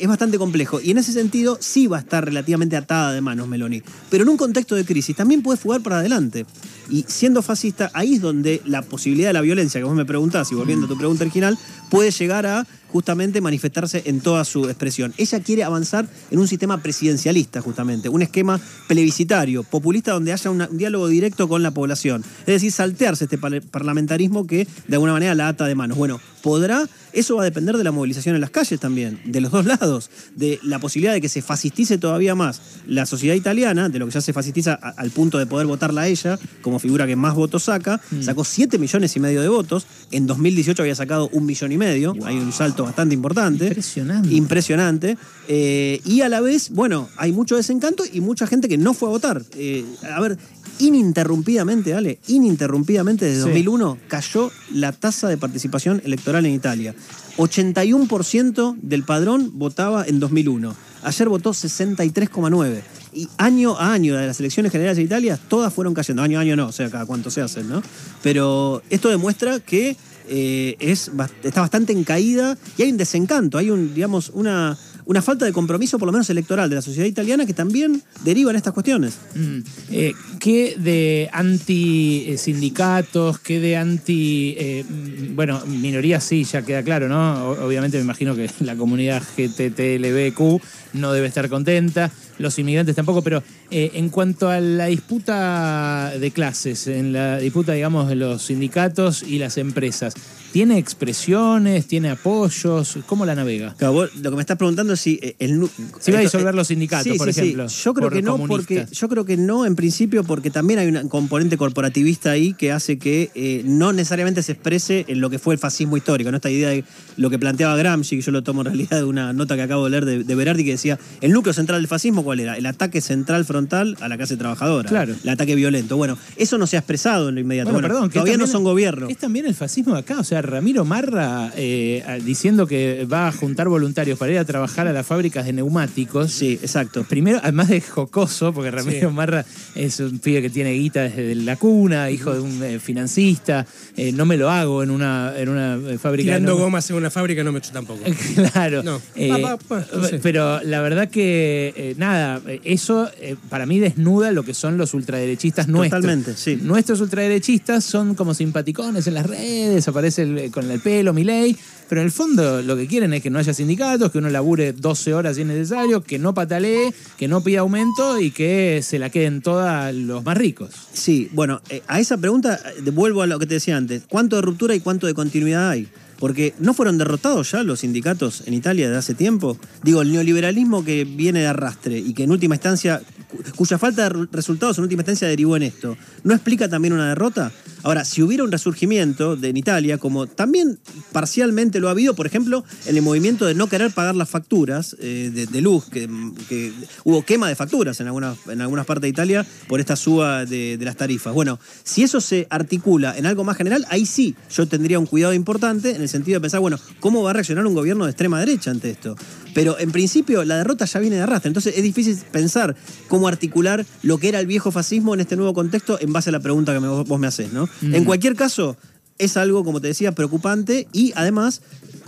Es 0.00 0.06
bastante 0.06 0.38
complejo 0.38 0.80
y 0.80 0.92
en 0.92 0.98
ese 0.98 1.12
sentido 1.12 1.58
sí 1.60 1.88
va 1.88 1.96
a 1.96 2.00
estar 2.00 2.24
relativamente 2.24 2.76
atada 2.76 3.12
de 3.12 3.20
manos 3.20 3.48
Meloni. 3.48 3.82
Pero 4.08 4.22
en 4.22 4.28
un 4.28 4.36
contexto 4.36 4.76
de 4.76 4.84
crisis 4.84 5.16
también 5.16 5.42
puede 5.42 5.58
jugar 5.58 5.80
para 5.80 5.98
adelante. 5.98 6.46
Y 6.90 7.04
siendo 7.08 7.42
fascista, 7.42 7.90
ahí 7.94 8.14
es 8.14 8.20
donde 8.20 8.60
la 8.66 8.82
posibilidad 8.82 9.28
de 9.28 9.34
la 9.34 9.40
violencia 9.40 9.80
que 9.80 9.84
vos 9.84 9.94
me 9.96 10.04
preguntás, 10.04 10.50
y 10.52 10.54
volviendo 10.54 10.86
a 10.86 10.88
tu 10.88 10.96
pregunta 10.98 11.24
original, 11.24 11.58
puede 11.90 12.10
llegar 12.10 12.46
a 12.46 12.66
justamente 12.90 13.40
manifestarse 13.40 14.02
en 14.06 14.20
toda 14.20 14.44
su 14.44 14.66
expresión. 14.66 15.12
Ella 15.16 15.40
quiere 15.40 15.64
avanzar 15.64 16.06
en 16.30 16.38
un 16.38 16.46
sistema 16.46 16.80
presidencialista, 16.80 17.60
justamente, 17.60 18.08
un 18.08 18.22
esquema 18.22 18.60
plebiscitario, 18.86 19.64
populista, 19.64 20.12
donde 20.12 20.32
haya 20.32 20.50
un 20.50 20.64
diálogo 20.76 21.08
directo 21.08 21.48
con 21.48 21.62
la 21.62 21.72
población. 21.72 22.22
Es 22.40 22.46
decir, 22.46 22.70
saltearse 22.70 23.24
este 23.24 23.38
par- 23.38 23.62
parlamentarismo 23.62 24.46
que 24.46 24.68
de 24.86 24.94
alguna 24.94 25.12
manera 25.12 25.34
la 25.34 25.48
ata 25.48 25.66
de 25.66 25.74
manos. 25.74 25.98
Bueno, 25.98 26.20
¿podrá 26.42 26.88
eso 27.14 27.36
va 27.36 27.42
a 27.42 27.44
depender 27.44 27.76
de 27.76 27.84
la 27.84 27.92
movilización 27.92 28.34
en 28.34 28.40
las 28.40 28.50
calles 28.50 28.78
también, 28.80 29.20
de 29.24 29.40
los 29.40 29.50
dos 29.52 29.64
lados, 29.66 30.10
de 30.36 30.58
la 30.62 30.78
posibilidad 30.78 31.12
de 31.14 31.20
que 31.20 31.28
se 31.28 31.40
fascistice 31.42 31.96
todavía 31.98 32.34
más 32.34 32.60
la 32.86 33.06
sociedad 33.06 33.34
italiana, 33.34 33.88
de 33.88 33.98
lo 33.98 34.06
que 34.06 34.12
ya 34.12 34.20
se 34.20 34.32
fascistiza 34.32 34.78
a- 34.82 34.90
al 34.90 35.10
punto 35.10 35.38
de 35.38 35.46
poder 35.46 35.66
votarla 35.66 36.02
a 36.02 36.08
ella 36.08 36.38
como 36.62 36.78
figura 36.78 37.06
que 37.06 37.16
más 37.16 37.34
votos 37.34 37.64
saca. 37.64 38.00
Sacó 38.20 38.44
7 38.44 38.78
millones 38.78 39.14
y 39.16 39.20
medio 39.20 39.40
de 39.40 39.48
votos. 39.48 39.86
En 40.10 40.26
2018 40.26 40.82
había 40.82 40.94
sacado 40.94 41.28
un 41.32 41.46
millón 41.46 41.72
y 41.72 41.78
medio. 41.78 42.14
Hay 42.24 42.36
un 42.36 42.52
salto 42.52 42.84
bastante 42.84 43.14
importante. 43.14 43.66
Impresionante. 43.68 44.34
Impresionante. 44.34 45.16
Eh, 45.48 46.00
y 46.04 46.20
a 46.22 46.28
la 46.28 46.40
vez, 46.40 46.70
bueno, 46.70 47.08
hay 47.16 47.32
mucho 47.32 47.56
desencanto 47.56 48.04
y 48.10 48.20
mucha 48.20 48.46
gente 48.46 48.68
que 48.68 48.78
no 48.78 48.94
fue 48.94 49.08
a 49.08 49.12
votar. 49.12 49.42
Eh, 49.56 49.84
a 50.10 50.20
ver, 50.20 50.38
ininterrumpidamente, 50.78 51.94
Ale, 51.94 52.18
ininterrumpidamente 52.28 53.24
desde 53.24 53.40
Sí. 53.40 53.48
2001 53.48 53.98
cayó 54.08 54.50
la 54.72 54.92
tasa 54.92 55.28
de 55.28 55.36
participación 55.36 56.00
electoral 56.04 56.46
en 56.46 56.52
Italia. 56.54 56.94
81% 57.36 58.76
del 58.80 59.02
padrón 59.02 59.50
votaba 59.54 60.04
en 60.06 60.20
2001. 60.20 60.74
Ayer 61.02 61.28
votó 61.28 61.52
63,9. 61.52 62.82
Y 63.12 63.28
año 63.38 63.78
a 63.78 63.92
año 63.92 64.16
de 64.16 64.26
las 64.26 64.40
elecciones 64.40 64.72
generales 64.72 64.96
de 64.96 65.04
Italia, 65.04 65.38
todas 65.48 65.72
fueron 65.72 65.94
cayendo. 65.94 66.22
Año 66.22 66.38
a 66.38 66.42
año 66.42 66.56
no, 66.56 66.66
o 66.66 66.72
sea, 66.72 66.90
cada 66.90 67.06
cuánto 67.06 67.30
se 67.30 67.40
hacen, 67.42 67.68
¿no? 67.68 67.82
Pero 68.22 68.82
esto 68.90 69.08
demuestra 69.08 69.60
que 69.60 69.96
eh, 70.28 70.76
es, 70.80 71.10
está 71.42 71.60
bastante 71.60 71.92
en 71.92 72.02
caída 72.02 72.56
y 72.76 72.82
hay 72.82 72.90
un 72.90 72.96
desencanto, 72.96 73.58
hay 73.58 73.70
un, 73.70 73.94
digamos, 73.94 74.30
una, 74.34 74.76
una 75.06 75.22
falta 75.22 75.44
de 75.44 75.52
compromiso, 75.52 75.98
por 75.98 76.06
lo 76.06 76.12
menos 76.12 76.30
electoral, 76.30 76.70
de 76.70 76.76
la 76.76 76.82
sociedad 76.82 77.06
italiana 77.06 77.46
que 77.46 77.54
también 77.54 78.02
deriva 78.24 78.50
en 78.50 78.56
estas 78.56 78.72
cuestiones. 78.72 79.18
Mm. 79.34 79.58
Eh, 79.90 80.14
¿Qué 80.38 80.76
de 80.78 81.28
anti-sindicatos? 81.32 83.38
¿Qué 83.38 83.60
de 83.60 83.76
anti. 83.76 84.54
eh, 84.58 84.84
mm, 84.88 85.36
bueno, 85.36 85.62
minorías 85.66 86.24
sí, 86.24 86.44
ya 86.44 86.62
queda 86.62 86.82
claro, 86.82 87.08
¿no? 87.08 87.50
Obviamente 87.50 87.98
me 87.98 88.04
imagino 88.04 88.34
que 88.34 88.50
la 88.60 88.76
comunidad 88.76 89.22
GTTLBQ 89.36 90.62
no 90.94 91.12
debe 91.12 91.26
estar 91.26 91.48
contenta, 91.48 92.10
los 92.38 92.58
inmigrantes 92.58 92.96
tampoco, 92.96 93.22
pero 93.22 93.42
eh, 93.70 93.92
en 93.94 94.08
cuanto 94.08 94.48
a 94.48 94.60
la 94.60 94.86
disputa 94.86 96.12
de 96.18 96.30
clases, 96.30 96.86
en 96.86 97.12
la 97.12 97.38
disputa, 97.38 97.72
digamos, 97.72 98.08
de 98.08 98.16
los 98.16 98.42
sindicatos 98.42 99.22
y 99.22 99.38
las 99.38 99.58
empresas, 99.58 100.14
¿tiene 100.54 100.78
expresiones, 100.78 101.88
tiene 101.88 102.10
apoyos? 102.10 102.98
¿Cómo 103.06 103.26
la 103.26 103.34
navega? 103.34 103.74
Claro, 103.76 103.92
vos 103.92 104.14
lo 104.14 104.30
que 104.30 104.36
me 104.36 104.40
estás 104.40 104.56
preguntando 104.56 104.92
es 104.92 105.00
si 105.00 105.18
eh, 105.20 105.34
el 105.40 105.68
Si 105.98 106.12
va 106.12 106.18
a 106.18 106.20
disolver 106.20 106.54
eh, 106.54 106.56
los 106.56 106.68
sindicatos, 106.68 107.12
sí, 107.12 107.18
por 107.18 107.26
sí, 107.26 107.32
sí. 107.32 107.40
ejemplo, 107.40 107.66
Yo 107.66 107.92
creo 107.92 108.08
que 108.08 108.22
no, 108.22 108.38
porque 108.46 108.86
yo 108.92 109.08
creo 109.08 109.24
que 109.24 109.36
no 109.36 109.66
en 109.66 109.74
principio 109.74 110.22
porque 110.22 110.50
también 110.50 110.78
hay 110.78 110.86
un 110.86 111.08
componente 111.08 111.56
corporativista 111.56 112.30
ahí 112.30 112.52
que 112.52 112.70
hace 112.70 112.98
que 112.98 113.32
eh, 113.34 113.62
no 113.64 113.92
necesariamente 113.92 114.44
se 114.44 114.52
exprese 114.52 115.04
en 115.08 115.20
lo 115.20 115.28
que 115.28 115.40
fue 115.40 115.54
el 115.54 115.58
fascismo 115.58 115.96
histórico, 115.96 116.30
¿no? 116.30 116.36
Esta 116.36 116.52
idea 116.52 116.68
de 116.68 116.84
lo 117.16 117.30
que 117.30 117.38
planteaba 117.40 117.76
Gramsci, 117.76 118.14
que 118.14 118.22
yo 118.22 118.30
lo 118.30 118.44
tomo 118.44 118.60
en 118.60 118.66
realidad 118.66 118.98
de 118.98 119.04
una 119.04 119.32
nota 119.32 119.56
que 119.56 119.62
acabo 119.62 119.82
de 119.84 119.90
leer 119.90 120.04
de, 120.04 120.22
de 120.22 120.34
Berardi 120.36 120.64
que 120.64 120.70
decía, 120.70 121.00
el 121.20 121.32
núcleo 121.32 121.52
central 121.52 121.80
del 121.80 121.88
fascismo 121.88 122.22
¿cuál 122.22 122.38
era? 122.38 122.56
El 122.56 122.66
ataque 122.66 123.00
central 123.00 123.44
frontal 123.44 123.96
a 124.00 124.08
la 124.08 124.16
clase 124.16 124.36
trabajadora. 124.36 124.88
Claro. 124.88 125.16
El 125.20 125.28
ataque 125.28 125.56
violento. 125.56 125.96
Bueno, 125.96 126.16
eso 126.36 126.58
no 126.58 126.68
se 126.68 126.76
ha 126.76 126.80
expresado 126.80 127.28
en 127.28 127.34
lo 127.34 127.40
inmediato. 127.40 127.72
Bueno, 127.72 127.88
Bueno, 127.88 127.94
perdón, 127.94 128.10
que 128.10 128.20
todavía 128.20 128.36
no 128.36 128.46
son 128.46 128.62
gobierno. 128.62 129.08
Es 129.08 129.18
también 129.18 129.46
el 129.46 129.54
fascismo 129.54 129.94
de 129.94 130.00
acá. 130.00 130.20
O 130.20 130.24
sea, 130.24 130.43
Ramiro 130.44 130.84
Marra 130.84 131.52
eh, 131.56 132.04
diciendo 132.24 132.66
que 132.66 133.06
va 133.12 133.28
a 133.28 133.32
juntar 133.32 133.68
voluntarios 133.68 134.18
para 134.18 134.32
ir 134.32 134.38
a 134.38 134.44
trabajar 134.44 134.86
a 134.86 134.92
las 134.92 135.06
fábricas 135.06 135.44
de 135.46 135.52
neumáticos. 135.52 136.32
Sí, 136.32 136.58
exacto. 136.62 137.04
Primero, 137.04 137.40
además 137.42 137.68
de 137.68 137.80
jocoso, 137.80 138.52
porque 138.52 138.70
Ramiro 138.70 139.10
Marra 139.10 139.44
es 139.74 140.00
un 140.00 140.18
pibe 140.18 140.42
que 140.42 140.50
tiene 140.50 140.72
guita 140.72 141.02
desde 141.02 141.34
la 141.34 141.56
cuna, 141.56 142.10
hijo 142.10 142.32
de 142.34 142.40
un 142.40 142.62
eh, 142.62 142.78
financista. 142.78 143.66
eh, 143.96 144.12
no 144.12 144.24
me 144.26 144.36
lo 144.36 144.50
hago 144.50 144.82
en 144.82 144.90
una, 144.90 145.32
en 145.36 145.48
una 145.48 145.78
fábrica 145.98 146.32
de 146.32 146.38
Tirando 146.38 146.48
neumáticos. 146.50 146.60
gomas 146.60 146.90
en 146.90 146.96
una 146.96 147.10
fábrica 147.10 147.44
no 147.44 147.52
me 147.52 147.58
echo 147.58 147.70
tampoco. 147.72 148.00
Claro. 148.52 148.82
No. 148.82 149.00
No 149.16 150.04
sé. 150.08 150.18
Pero 150.22 150.62
la 150.62 150.80
verdad 150.80 151.08
que, 151.08 151.94
nada, 151.98 152.40
eso 152.64 153.10
para 153.48 153.66
mí 153.66 153.78
desnuda 153.78 154.30
lo 154.32 154.42
que 154.42 154.54
son 154.54 154.76
los 154.78 154.94
ultraderechistas 154.94 155.68
nuestros. 155.68 156.02
Totalmente, 156.02 156.36
sí. 156.36 156.58
Nuestros 156.60 157.00
ultraderechistas 157.00 157.84
son 157.84 158.14
como 158.14 158.34
simpaticones 158.34 159.06
en 159.06 159.14
las 159.14 159.26
redes, 159.26 159.86
aparece 159.88 160.22
el- 160.22 160.33
con 160.50 160.70
el 160.70 160.80
pelo, 160.80 161.12
mi 161.12 161.24
ley. 161.24 161.56
Pero 161.88 162.00
en 162.00 162.06
el 162.06 162.12
fondo 162.12 162.62
lo 162.62 162.76
que 162.76 162.86
quieren 162.86 163.12
es 163.12 163.22
que 163.22 163.30
no 163.30 163.38
haya 163.38 163.52
sindicatos, 163.52 164.10
que 164.10 164.18
uno 164.18 164.30
labure 164.30 164.72
12 164.72 165.14
horas 165.14 165.36
si 165.36 165.42
es 165.42 165.46
necesario, 165.46 166.02
que 166.02 166.18
no 166.18 166.34
patalee, 166.34 166.92
que 167.18 167.28
no 167.28 167.42
pida 167.42 167.60
aumento 167.60 168.18
y 168.18 168.30
que 168.30 168.80
se 168.82 168.98
la 168.98 169.10
queden 169.10 169.42
todas 169.42 169.94
los 169.94 170.24
más 170.24 170.36
ricos. 170.36 170.70
Sí, 170.92 171.28
bueno, 171.32 171.60
eh, 171.68 171.82
a 171.86 172.00
esa 172.00 172.16
pregunta 172.16 172.58
eh, 172.64 172.90
vuelvo 172.90 173.22
a 173.22 173.26
lo 173.26 173.38
que 173.38 173.46
te 173.46 173.54
decía 173.54 173.76
antes. 173.76 174.04
¿Cuánto 174.08 174.36
de 174.36 174.42
ruptura 174.42 174.74
y 174.74 174.80
cuánto 174.80 175.06
de 175.06 175.14
continuidad 175.14 175.70
hay? 175.70 175.88
Porque 176.18 176.54
no 176.58 176.74
fueron 176.74 176.96
derrotados 176.98 177.50
ya 177.52 177.62
los 177.62 177.80
sindicatos 177.80 178.42
en 178.46 178.54
Italia 178.54 178.86
desde 178.86 178.98
hace 178.98 179.14
tiempo. 179.14 179.58
Digo, 179.82 180.02
el 180.02 180.12
neoliberalismo 180.12 180.84
que 180.84 181.04
viene 181.04 181.40
de 181.40 181.46
arrastre 181.48 181.98
y 181.98 182.14
que 182.14 182.22
en 182.24 182.30
última 182.30 182.54
instancia, 182.54 183.02
cu- 183.30 183.38
cuya 183.56 183.78
falta 183.78 184.04
de 184.04 184.08
re- 184.10 184.28
resultados 184.32 184.78
en 184.78 184.84
última 184.84 185.00
instancia 185.02 185.28
derivó 185.28 185.56
en 185.56 185.64
esto, 185.64 185.96
¿no 186.22 186.32
explica 186.34 186.68
también 186.68 186.94
una 186.94 187.08
derrota? 187.08 187.52
Ahora, 187.82 188.04
si 188.06 188.22
hubiera 188.22 188.44
un 188.44 188.50
resurgimiento 188.52 189.36
de, 189.36 189.50
en 189.50 189.56
Italia, 189.58 189.98
como 189.98 190.26
también 190.26 190.78
parcialmente 191.12 191.80
lo 191.80 191.88
ha 191.88 191.90
habido, 191.90 192.14
por 192.14 192.26
ejemplo, 192.26 192.64
en 192.86 192.96
el 192.96 193.02
movimiento 193.02 193.44
de 193.44 193.54
no 193.54 193.68
querer 193.68 193.90
pagar 193.92 194.14
las 194.14 194.30
facturas 194.30 194.96
eh, 195.00 195.30
de, 195.34 195.46
de 195.46 195.60
luz, 195.60 195.84
que, 195.90 196.08
que 196.48 196.72
hubo 197.04 197.22
quema 197.24 197.46
de 197.48 197.54
facturas 197.56 198.00
en 198.00 198.06
algunas, 198.06 198.38
en 198.48 198.62
algunas 198.62 198.86
partes 198.86 199.02
de 199.02 199.08
Italia 199.10 199.46
por 199.68 199.80
esta 199.80 199.96
suba 199.96 200.46
de, 200.46 200.78
de 200.78 200.84
las 200.86 200.96
tarifas. 200.96 201.34
Bueno, 201.34 201.58
si 201.82 202.02
eso 202.02 202.22
se 202.22 202.46
articula 202.48 203.16
en 203.18 203.26
algo 203.26 203.44
más 203.44 203.56
general, 203.58 203.84
ahí 203.90 204.06
sí 204.06 204.34
yo 204.50 204.66
tendría 204.66 204.98
un 204.98 205.06
cuidado 205.06 205.34
importante 205.34 205.94
en 205.94 206.00
el 206.00 206.08
sentido 206.14 206.36
de 206.38 206.40
pensar, 206.42 206.60
bueno, 206.60 206.78
¿cómo 207.00 207.22
va 207.22 207.30
a 207.30 207.32
reaccionar 207.32 207.66
un 207.66 207.74
gobierno 207.74 208.04
de 208.04 208.10
extrema 208.12 208.38
derecha 208.40 208.70
ante 208.70 208.90
esto? 208.90 209.16
Pero 209.54 209.78
en 209.78 209.90
principio 209.92 210.44
la 210.44 210.56
derrota 210.56 210.84
ya 210.84 211.00
viene 211.00 211.16
de 211.16 211.22
arrastre, 211.22 211.48
entonces 211.48 211.74
es 211.76 211.82
difícil 211.82 212.16
pensar 212.32 212.74
cómo 213.08 213.28
articular 213.28 213.84
lo 214.02 214.18
que 214.18 214.28
era 214.28 214.40
el 214.40 214.46
viejo 214.46 214.70
fascismo 214.70 215.14
en 215.14 215.20
este 215.20 215.36
nuevo 215.36 215.52
contexto 215.54 215.98
en 216.00 216.12
base 216.12 216.30
a 216.30 216.32
la 216.32 216.40
pregunta 216.40 216.72
que 216.72 216.80
me- 216.80 216.88
vos 216.88 217.18
me 217.20 217.26
haces, 217.26 217.52
¿no? 217.52 217.68
En 217.82 218.04
cualquier 218.04 218.34
caso, 218.36 218.76
es 219.18 219.36
algo, 219.36 219.64
como 219.64 219.80
te 219.80 219.88
decía, 219.88 220.12
preocupante 220.12 220.88
y 220.92 221.12
además, 221.14 221.60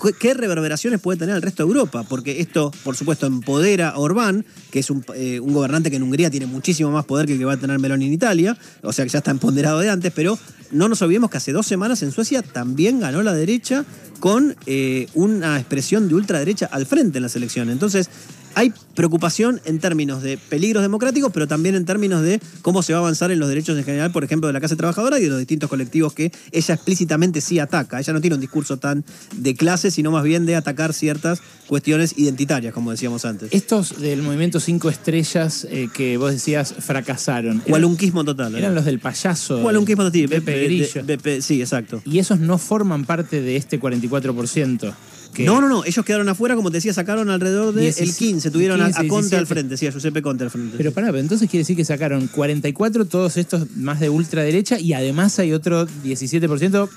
¿qué- 0.03 0.13
¿qué 0.13 0.35
reverberaciones 0.35 1.01
puede 1.01 1.19
tener 1.19 1.37
el 1.37 1.43
resto 1.43 1.63
de 1.63 1.69
Europa? 1.69 2.05
Porque 2.09 2.41
esto, 2.41 2.73
por 2.85 2.97
supuesto, 2.97 3.27
empodera 3.27 3.91
a 3.91 3.99
Orbán, 3.99 4.45
que 4.71 4.81
es 4.81 4.91
un, 4.91 5.05
eh, 5.15 5.39
un 5.41 5.53
gobernante 5.53 5.91
que 5.91 5.97
en 5.97 6.03
Hungría 6.03 6.31
tiene 6.31 6.47
muchísimo 6.47 6.91
más 6.91 7.05
poder 7.05 7.27
que 7.27 7.35
el 7.35 7.39
que 7.39 7.45
va 7.45 7.53
a 7.55 7.57
tener 7.59 7.79
Meloni 7.79 8.07
en 8.07 8.13
Italia, 8.13 8.59
o 8.83 8.93
sea 8.93 9.05
que 9.05 9.11
ya 9.11 9.19
está 9.19 9.31
empoderado 9.31 9.79
de 9.79 9.89
antes, 9.91 10.13
pero 10.15 10.39
no 10.73 10.89
nos 10.89 11.01
olvidemos 11.03 11.31
que 11.31 11.37
hace 11.37 11.53
dos 11.53 11.67
semanas 11.67 12.03
en 12.03 12.11
Suecia 12.11 12.43
también 12.43 12.99
ganó 12.99 13.23
la 13.23 13.33
derecha 13.35 13.85
con 14.19 14.57
eh, 14.67 15.07
una 15.15 15.59
expresión 15.59 16.09
de 16.09 16.15
ultraderecha 16.17 16.67
al 16.67 16.87
frente 16.87 17.19
en 17.19 17.23
las 17.23 17.37
elecciones. 17.37 17.73
Entonces, 17.73 18.11
hay 18.57 18.73
preocupación 18.95 19.61
en 19.67 19.79
términos 19.79 20.23
de 20.23 20.39
peligros 20.39 20.83
democráticos, 20.83 21.31
pero 21.33 21.47
también 21.47 21.75
en 21.75 21.85
términos 21.85 22.23
de 22.23 22.41
cómo 22.63 22.83
se 22.83 22.95
va 22.95 22.99
a 22.99 23.03
avanzar 23.03 23.31
en 23.31 23.39
los 23.39 23.49
derechos 23.51 23.77
en 23.79 23.85
general, 23.85 24.11
por 24.13 24.25
ejemplo, 24.25 24.47
de 24.47 24.55
la 24.55 24.61
clase 24.61 24.75
trabajadora 24.77 25.19
y 25.21 25.25
de 25.25 25.29
los 25.29 25.39
distintos 25.39 25.69
colectivos 25.69 26.15
que 26.15 26.33
ella 26.53 26.75
explícitamente 26.75 27.41
sí 27.43 27.59
ataca. 27.59 28.01
Ella 28.01 28.15
no 28.15 28.21
tiene 28.23 28.35
un 28.37 28.41
discurso 28.41 28.79
tan 28.79 29.05
de 29.37 29.55
clase, 29.55 29.91
sino 29.91 30.11
más 30.11 30.25
bien 30.25 30.47
de 30.47 30.57
atacar 30.57 30.95
ciertas 30.95 31.43
cuestiones 31.67 32.17
identitarias, 32.19 32.73
como 32.73 32.91
decíamos 32.91 33.25
antes. 33.27 33.51
Estos 33.53 34.01
del 34.01 34.23
movimiento 34.23 34.59
Cinco 34.59 34.89
Estrellas 34.89 35.67
eh, 35.71 35.89
que 35.93 36.17
vos 36.17 36.33
decías 36.33 36.75
fracasaron. 36.79 37.59
¿eran- 37.59 37.69
Cualunquismo 37.71 38.25
total. 38.25 38.55
¿eh? 38.55 38.59
Eran 38.61 38.75
los 38.75 38.87
del 38.87 39.01
payaso. 39.01 39.61
Cualunquismo 39.61 40.03
total. 40.05 40.21
sí, 40.23 40.29
Pepe 40.29 40.65
Grillo. 40.65 41.43
sí, 41.43 41.61
exacto. 41.61 42.01
Y 42.07 42.19
esos 42.21 42.41
no 42.41 42.57
forman 42.57 43.05
parte 43.05 43.43
de 43.43 43.57
este 43.57 43.79
44%. 43.79 44.95
Que 45.37 45.45
No, 45.45 45.61
no, 45.61 45.69
no, 45.69 45.85
ellos 45.85 46.03
quedaron 46.05 46.29
afuera, 46.31 46.57
como 46.57 46.71
te 46.71 46.79
decía, 46.79 46.95
sacaron 46.95 47.29
alrededor 47.29 47.75
del 47.75 47.93
Diecis- 47.93 48.17
15, 48.17 48.51
tuvieron 48.51 48.81
a- 48.81 48.87
15, 48.87 49.01
a, 49.01 49.09
Conte 49.09 49.37
al 49.37 49.43
17. 49.43 49.47
frente, 49.47 49.77
sí, 49.77 49.87
a 49.87 49.93
Giuseppe 49.93 50.23
Conte 50.23 50.45
al 50.45 50.51
frente. 50.51 50.77
Pero 50.79 50.93
pará, 50.93 51.09
pero 51.09 51.19
entonces 51.19 51.51
quiere 51.51 51.61
decir 51.63 51.77
que 51.77 51.85
sacaron 51.85 52.27
44 52.29 53.05
todos 53.05 53.37
estos 53.37 53.77
más 53.77 54.01
de 54.01 54.09
ultraderecha 54.09 54.79
y 54.81 54.95
además 54.95 55.39
hay 55.39 55.53
otro 55.53 55.87
17% 56.05 56.89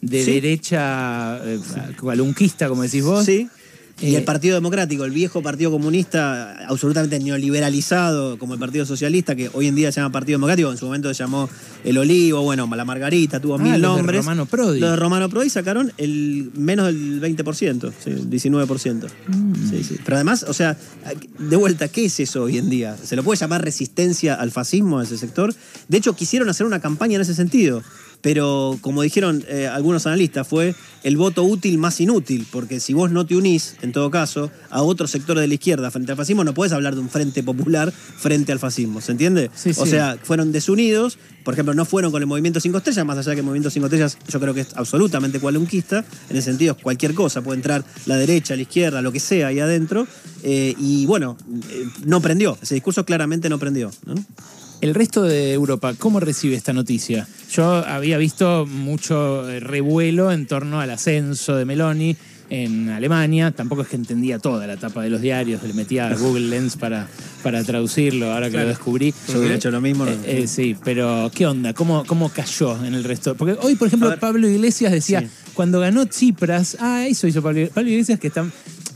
de 0.00 0.24
Sí. 0.24 0.32
derecha 0.32 1.40
eh, 1.44 1.60
como 2.68 2.82
decís 2.82 3.04
vos. 3.04 3.24
Sí. 3.24 3.48
Y 4.00 4.14
Eh, 4.14 4.18
el 4.18 4.24
Partido 4.24 4.54
Democrático, 4.56 5.04
el 5.04 5.12
viejo 5.12 5.40
Partido 5.40 5.70
Comunista, 5.70 6.66
absolutamente 6.66 7.18
neoliberalizado, 7.20 8.38
como 8.38 8.54
el 8.54 8.60
Partido 8.60 8.84
Socialista, 8.84 9.36
que 9.36 9.50
hoy 9.52 9.68
en 9.68 9.74
día 9.76 9.92
se 9.92 10.00
llama 10.00 10.12
Partido 10.12 10.36
Democrático, 10.36 10.70
en 10.70 10.76
su 10.76 10.86
momento 10.86 11.12
se 11.14 11.22
llamó 11.22 11.48
El 11.84 11.98
Olivo, 11.98 12.42
bueno, 12.42 12.68
la 12.74 12.84
Margarita, 12.84 13.40
tuvo 13.40 13.54
Ah, 13.54 13.58
mil 13.58 13.72
los 13.72 13.80
de 13.80 13.86
nombres. 13.98 14.18
Romano 14.24 14.46
Prodi. 14.46 14.80
Los 14.80 14.90
de 14.90 14.96
Romano 14.96 15.28
Prodi 15.28 15.48
sacaron 15.48 15.92
el 15.96 16.50
menos 16.54 16.86
del 16.86 17.20
20%, 17.20 17.92
sí, 18.02 18.10
el 18.10 18.28
19%. 18.28 19.06
Mm. 19.28 19.70
Sí, 19.70 19.84
sí. 19.84 19.96
Pero 20.04 20.16
además, 20.16 20.44
o 20.48 20.52
sea, 20.52 20.76
de 21.38 21.56
vuelta, 21.56 21.88
¿qué 21.88 22.06
es 22.06 22.18
eso 22.20 22.42
hoy 22.42 22.58
en 22.58 22.68
día? 22.70 22.96
¿Se 22.96 23.14
lo 23.16 23.22
puede 23.22 23.38
llamar 23.38 23.62
resistencia 23.64 24.34
al 24.34 24.50
fascismo 24.50 24.98
a 24.98 25.04
ese 25.04 25.16
sector? 25.18 25.54
De 25.88 25.98
hecho, 25.98 26.14
quisieron 26.14 26.48
hacer 26.48 26.66
una 26.66 26.80
campaña 26.80 27.14
en 27.16 27.22
ese 27.22 27.34
sentido. 27.34 27.82
Pero 28.24 28.78
como 28.80 29.02
dijeron 29.02 29.44
eh, 29.48 29.68
algunos 29.68 30.06
analistas, 30.06 30.48
fue 30.48 30.74
el 31.02 31.18
voto 31.18 31.44
útil 31.44 31.76
más 31.76 32.00
inútil, 32.00 32.46
porque 32.50 32.80
si 32.80 32.94
vos 32.94 33.10
no 33.10 33.26
te 33.26 33.36
unís, 33.36 33.76
en 33.82 33.92
todo 33.92 34.10
caso, 34.10 34.50
a 34.70 34.80
otro 34.80 35.06
sector 35.06 35.38
de 35.38 35.46
la 35.46 35.52
izquierda 35.52 35.90
frente 35.90 36.12
al 36.12 36.16
fascismo, 36.16 36.42
no 36.42 36.54
podés 36.54 36.72
hablar 36.72 36.94
de 36.94 37.02
un 37.02 37.10
frente 37.10 37.42
popular 37.42 37.92
frente 37.92 38.50
al 38.50 38.58
fascismo, 38.58 39.02
¿se 39.02 39.12
entiende? 39.12 39.50
Sí, 39.54 39.72
o 39.76 39.84
sí. 39.84 39.90
sea, 39.90 40.16
fueron 40.22 40.52
desunidos, 40.52 41.18
por 41.44 41.52
ejemplo, 41.52 41.74
no 41.74 41.84
fueron 41.84 42.12
con 42.12 42.22
el 42.22 42.26
movimiento 42.26 42.60
Cinco 42.60 42.78
Estrellas, 42.78 43.04
más 43.04 43.18
allá 43.18 43.34
que 43.34 43.40
el 43.40 43.44
movimiento 43.44 43.68
Cinco 43.68 43.88
Estrellas 43.88 44.16
yo 44.26 44.40
creo 44.40 44.54
que 44.54 44.62
es 44.62 44.74
absolutamente 44.74 45.38
cualunquista, 45.38 46.02
en 46.30 46.36
el 46.36 46.42
sentido 46.42 46.74
es 46.78 46.82
cualquier 46.82 47.12
cosa, 47.12 47.42
puede 47.42 47.58
entrar 47.58 47.84
la 48.06 48.16
derecha, 48.16 48.56
la 48.56 48.62
izquierda, 48.62 49.02
lo 49.02 49.12
que 49.12 49.20
sea 49.20 49.48
ahí 49.48 49.60
adentro, 49.60 50.06
eh, 50.42 50.74
y 50.78 51.04
bueno, 51.04 51.36
eh, 51.68 51.84
no 52.06 52.22
prendió, 52.22 52.56
ese 52.62 52.72
discurso 52.72 53.04
claramente 53.04 53.50
no 53.50 53.58
prendió. 53.58 53.90
¿no? 54.06 54.14
El 54.84 54.94
resto 54.94 55.22
de 55.22 55.54
Europa, 55.54 55.94
¿cómo 55.98 56.20
recibe 56.20 56.56
esta 56.56 56.74
noticia? 56.74 57.26
Yo 57.50 57.64
había 57.64 58.18
visto 58.18 58.66
mucho 58.66 59.48
eh, 59.48 59.58
revuelo 59.58 60.30
en 60.30 60.44
torno 60.44 60.78
al 60.78 60.90
ascenso 60.90 61.56
de 61.56 61.64
Meloni 61.64 62.14
en 62.50 62.90
Alemania. 62.90 63.50
Tampoco 63.50 63.80
es 63.80 63.88
que 63.88 63.96
entendía 63.96 64.38
toda 64.38 64.66
la 64.66 64.76
tapa 64.76 65.02
de 65.02 65.08
los 65.08 65.22
diarios, 65.22 65.62
le 65.62 65.72
metía 65.72 66.08
a 66.08 66.14
Google 66.18 66.48
Lens 66.48 66.76
para, 66.76 67.08
para 67.42 67.64
traducirlo, 67.64 68.30
ahora 68.30 68.50
que 68.50 68.58
lo 68.58 68.66
descubrí. 68.66 69.14
Yo 69.32 69.38
hubiera 69.38 69.54
hecho 69.54 69.70
lo 69.70 69.80
mismo. 69.80 70.04
¿no? 70.04 70.10
Eh, 70.10 70.42
eh, 70.42 70.46
sí, 70.46 70.76
pero 70.84 71.30
¿qué 71.34 71.46
onda? 71.46 71.72
¿Cómo, 71.72 72.04
¿Cómo 72.04 72.28
cayó 72.28 72.84
en 72.84 72.92
el 72.92 73.04
resto? 73.04 73.34
Porque 73.36 73.56
hoy, 73.62 73.76
por 73.76 73.88
ejemplo. 73.88 74.14
Pablo 74.20 74.46
Iglesias 74.46 74.92
decía, 74.92 75.22
Sí. 75.22 75.28
cuando 75.54 75.80
ganó 75.80 76.04
Tsipras, 76.04 76.76
ah, 76.78 77.06
eso 77.08 77.26
hizo 77.26 77.40
Pablo, 77.40 77.70
Pablo 77.72 77.88
Iglesias, 77.88 78.20
que 78.20 78.26
está 78.26 78.44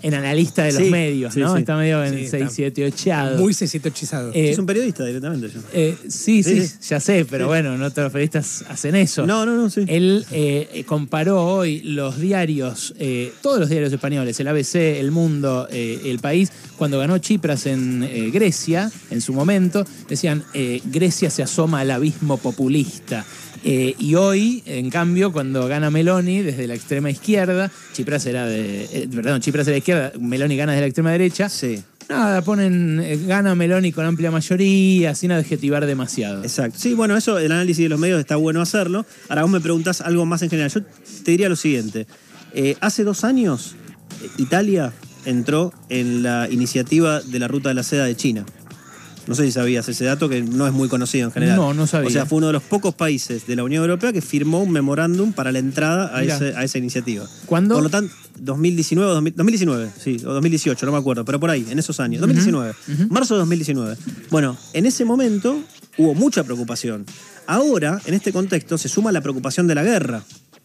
en 0.02 0.14
analista 0.14 0.64
de 0.64 0.72
los 0.72 0.82
Sí, 0.84 0.90
medios, 0.90 1.34
sí, 1.34 1.40
¿no? 1.40 1.54
sí. 1.54 1.60
Está 1.60 1.76
medio 1.76 2.04
en 2.04 2.10
Sí, 2.14 2.28
6, 2.28 2.32
está 2.34 2.48
7, 2.50 2.84
8. 2.86 3.36
Muy 3.38 3.54
cecito 3.54 3.88
hechizado. 3.88 4.30
Eh, 4.32 4.50
es 4.50 4.58
un 4.58 4.66
periodista 4.66 5.04
directamente. 5.04 5.48
yo. 5.52 5.60
eh, 5.72 5.96
sí, 6.08 6.42
sí, 6.42 6.60
Sí, 6.60 6.66
sí. 6.68 6.74
ya 6.88 7.00
sé, 7.00 7.24
pero 7.28 7.46
bueno, 7.46 7.76
no 7.76 7.90
todos 7.90 8.04
los 8.06 8.12
periodistas 8.12 8.64
hacen 8.68 8.94
eso. 8.94 9.26
No, 9.26 9.44
no, 9.46 9.56
no, 9.56 9.70
sí. 9.70 9.84
Él 9.88 10.24
eh, 10.30 10.68
eh, 10.72 10.84
comparó 10.84 11.44
hoy 11.44 11.80
los 11.80 12.18
diarios, 12.20 12.94
eh, 12.98 13.32
todos 13.42 13.58
los 13.60 13.68
diarios 13.68 13.92
españoles, 13.92 14.38
el 14.40 14.48
ABC, 14.48 14.74
El 15.00 15.10
Mundo, 15.10 15.66
eh, 15.70 16.00
El 16.04 16.18
País, 16.20 16.50
cuando 16.76 16.98
ganó 16.98 17.18
Chipras 17.18 17.66
en 17.66 18.02
eh, 18.04 18.30
Grecia, 18.32 18.90
en 19.10 19.20
su 19.20 19.32
momento, 19.32 19.84
decían, 20.08 20.44
eh, 20.54 20.80
Grecia 20.84 21.30
se 21.30 21.42
asoma 21.42 21.80
al 21.80 21.90
abismo 21.90 22.36
populista. 22.36 23.24
Eh, 23.64 23.94
y 23.98 24.14
hoy, 24.14 24.62
en 24.66 24.90
cambio, 24.90 25.32
cuando 25.32 25.66
gana 25.68 25.90
Meloni 25.90 26.42
desde 26.42 26.66
la 26.66 26.74
extrema 26.74 27.10
izquierda, 27.10 27.70
Chipras 27.92 28.24
era 28.26 28.46
de. 28.46 28.84
eh, 28.84 29.08
perdón, 29.14 29.40
Chipras 29.40 29.66
era 29.66 29.72
de 29.72 29.78
izquierda, 29.78 30.12
Meloni 30.20 30.56
gana 30.56 30.72
desde 30.72 30.82
la 30.82 30.86
extrema 30.86 31.12
derecha. 31.12 31.48
Sí, 31.48 31.82
Nada, 32.08 32.40
ponen, 32.40 33.00
eh, 33.04 33.18
gana 33.26 33.54
Meloni 33.54 33.92
con 33.92 34.06
amplia 34.06 34.30
mayoría, 34.30 35.14
sin 35.14 35.30
adjetivar 35.30 35.84
demasiado. 35.84 36.42
exacto. 36.42 36.78
Sí, 36.78 36.94
bueno, 36.94 37.14
eso, 37.16 37.38
el 37.38 37.52
análisis 37.52 37.84
de 37.84 37.90
los 37.90 38.00
medios 38.00 38.18
está 38.18 38.36
bueno 38.36 38.62
hacerlo. 38.62 39.04
Ahora 39.28 39.42
vos 39.42 39.50
me 39.50 39.60
preguntás 39.60 40.00
algo 40.00 40.24
más 40.24 40.40
en 40.42 40.48
general. 40.48 40.70
Yo 40.70 40.80
te 41.22 41.30
diría 41.32 41.50
lo 41.50 41.56
siguiente. 41.56 42.06
Eh, 42.54 42.76
hace 42.80 43.04
dos 43.04 43.24
años, 43.24 43.76
eh, 44.22 44.28
Italia 44.38 44.92
entró 45.26 45.74
en 45.90 46.22
la 46.22 46.48
iniciativa 46.50 47.20
de 47.20 47.38
la 47.38 47.46
Ruta 47.46 47.68
de 47.68 47.74
la 47.74 47.82
Seda 47.82 48.06
de 48.06 48.16
China. 48.16 48.46
No 49.28 49.34
sé 49.34 49.44
si 49.44 49.52
sabías 49.52 49.88
ese 49.88 50.04
dato, 50.06 50.28
que 50.28 50.42
no 50.42 50.66
es 50.66 50.72
muy 50.72 50.88
conocido 50.88 51.26
en 51.26 51.32
general. 51.32 51.56
No, 51.56 51.74
no 51.74 51.86
sabía. 51.86 52.08
O 52.08 52.10
sea, 52.10 52.26
fue 52.26 52.38
uno 52.38 52.46
de 52.48 52.54
los 52.54 52.62
pocos 52.62 52.94
países 52.94 53.46
de 53.46 53.54
la 53.56 53.62
Unión 53.62 53.82
Europea 53.84 54.12
que 54.12 54.22
firmó 54.22 54.60
un 54.62 54.72
memorándum 54.72 55.32
para 55.32 55.52
la 55.52 55.58
entrada 55.58 56.16
a, 56.16 56.22
Mirá. 56.22 56.34
ese- 56.36 56.56
a 56.56 56.64
esa 56.64 56.78
iniciativa. 56.78 57.26
¿Cuándo? 57.46 57.74
Por 57.74 57.84
lo 57.84 57.90
tanto, 57.90 58.12
2019, 58.40 59.10
o 59.10 59.14
2000 59.14 59.34
2019, 59.36 59.90
sí, 60.02 60.16
o 60.24 60.32
2018, 60.32 60.86
no 60.86 60.92
me 60.92 60.98
acuerdo, 60.98 61.24
pero 61.24 61.38
por 61.38 61.50
ahí, 61.50 61.66
en 61.70 61.78
esos 61.78 62.00
años. 62.00 62.20
2019, 62.20 62.74
marzo 63.10 63.34
de 63.34 63.38
2019. 63.40 63.96
Bueno, 64.30 64.56
en 64.72 64.86
ese 64.86 65.04
momento 65.04 65.60
hubo 65.98 66.14
mucha 66.14 66.42
preocupación. 66.44 67.04
Ahora, 67.46 68.00
en 68.06 68.14
este 68.14 68.32
contexto, 68.32 68.78
se 68.78 68.88
suma 68.88 69.12
la 69.12 69.20
preocupación 69.20 69.66
de 69.66 69.74
la 69.74 69.82
guerra. 69.84 70.22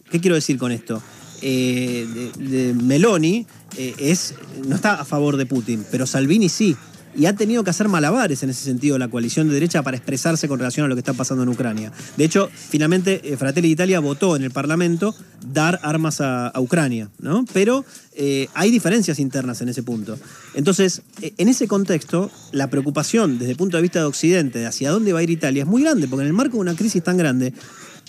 ¿Qué 0.09 0.19
quiero 0.21 0.35
decir 0.35 0.57
con 0.57 0.71
esto? 0.71 1.01
Eh, 1.41 2.07
de- 2.37 2.45
de 2.67 2.73
Meloni 2.73 3.45
eh, 3.77 3.93
es, 3.97 4.35
no 4.67 4.75
está 4.75 4.93
a 5.01 5.03
favor 5.05 5.35
de 5.35 5.45
Putin, 5.45 5.83
pero 5.91 6.05
Salvini 6.05 6.47
sí. 6.47 6.75
Y 7.15 7.25
ha 7.27 7.35
tenido 7.35 7.63
que 7.63 7.69
hacer 7.69 7.89
malabares 7.89 8.41
en 8.43 8.49
ese 8.49 8.63
sentido 8.63 8.97
la 8.97 9.07
coalición 9.07 9.47
de 9.47 9.53
derecha 9.53 9.83
para 9.83 9.97
expresarse 9.97 10.47
con 10.47 10.59
relación 10.59 10.85
a 10.85 10.89
lo 10.89 10.95
que 10.95 10.99
está 10.99 11.13
pasando 11.13 11.43
en 11.43 11.49
Ucrania. 11.49 11.91
De 12.17 12.25
hecho, 12.25 12.49
finalmente 12.53 13.21
eh, 13.23 13.37
Fratelli 13.37 13.69
d'Italia 13.69 13.99
votó 13.99 14.35
en 14.35 14.43
el 14.43 14.51
Parlamento 14.51 15.15
dar 15.51 15.79
armas 15.83 16.21
a, 16.21 16.51
Ucrania, 16.57 17.09
¿no? 17.19 17.45
Pero 17.53 17.85
eh, 18.15 18.47
hay 18.53 18.71
diferencias 18.71 19.19
internas 19.19 19.61
en 19.61 19.69
ese 19.69 19.83
punto. 19.83 20.17
Entonces, 20.53 21.01
eh, 21.21 21.33
en 21.37 21.49
ese 21.49 21.67
contexto, 21.67 22.31
la 22.51 22.69
preocupación 22.69 23.37
desde 23.37 23.51
el 23.51 23.57
punto 23.57 23.77
de 23.77 23.83
vista 23.83 23.99
de 23.99 24.05
Occidente 24.05 24.59
de 24.59 24.65
hacia 24.65 24.91
dónde 24.91 25.13
va 25.13 25.19
a 25.19 25.23
ir 25.23 25.29
Italia 25.29 25.63
es 25.63 25.67
muy 25.67 25.83
grande, 25.83 26.07
porque 26.07 26.21
en 26.21 26.27
el 26.27 26.33
marco 26.33 26.57
de 26.57 26.61
una 26.61 26.75
crisis 26.75 27.03
tan 27.03 27.17
grande, 27.17 27.53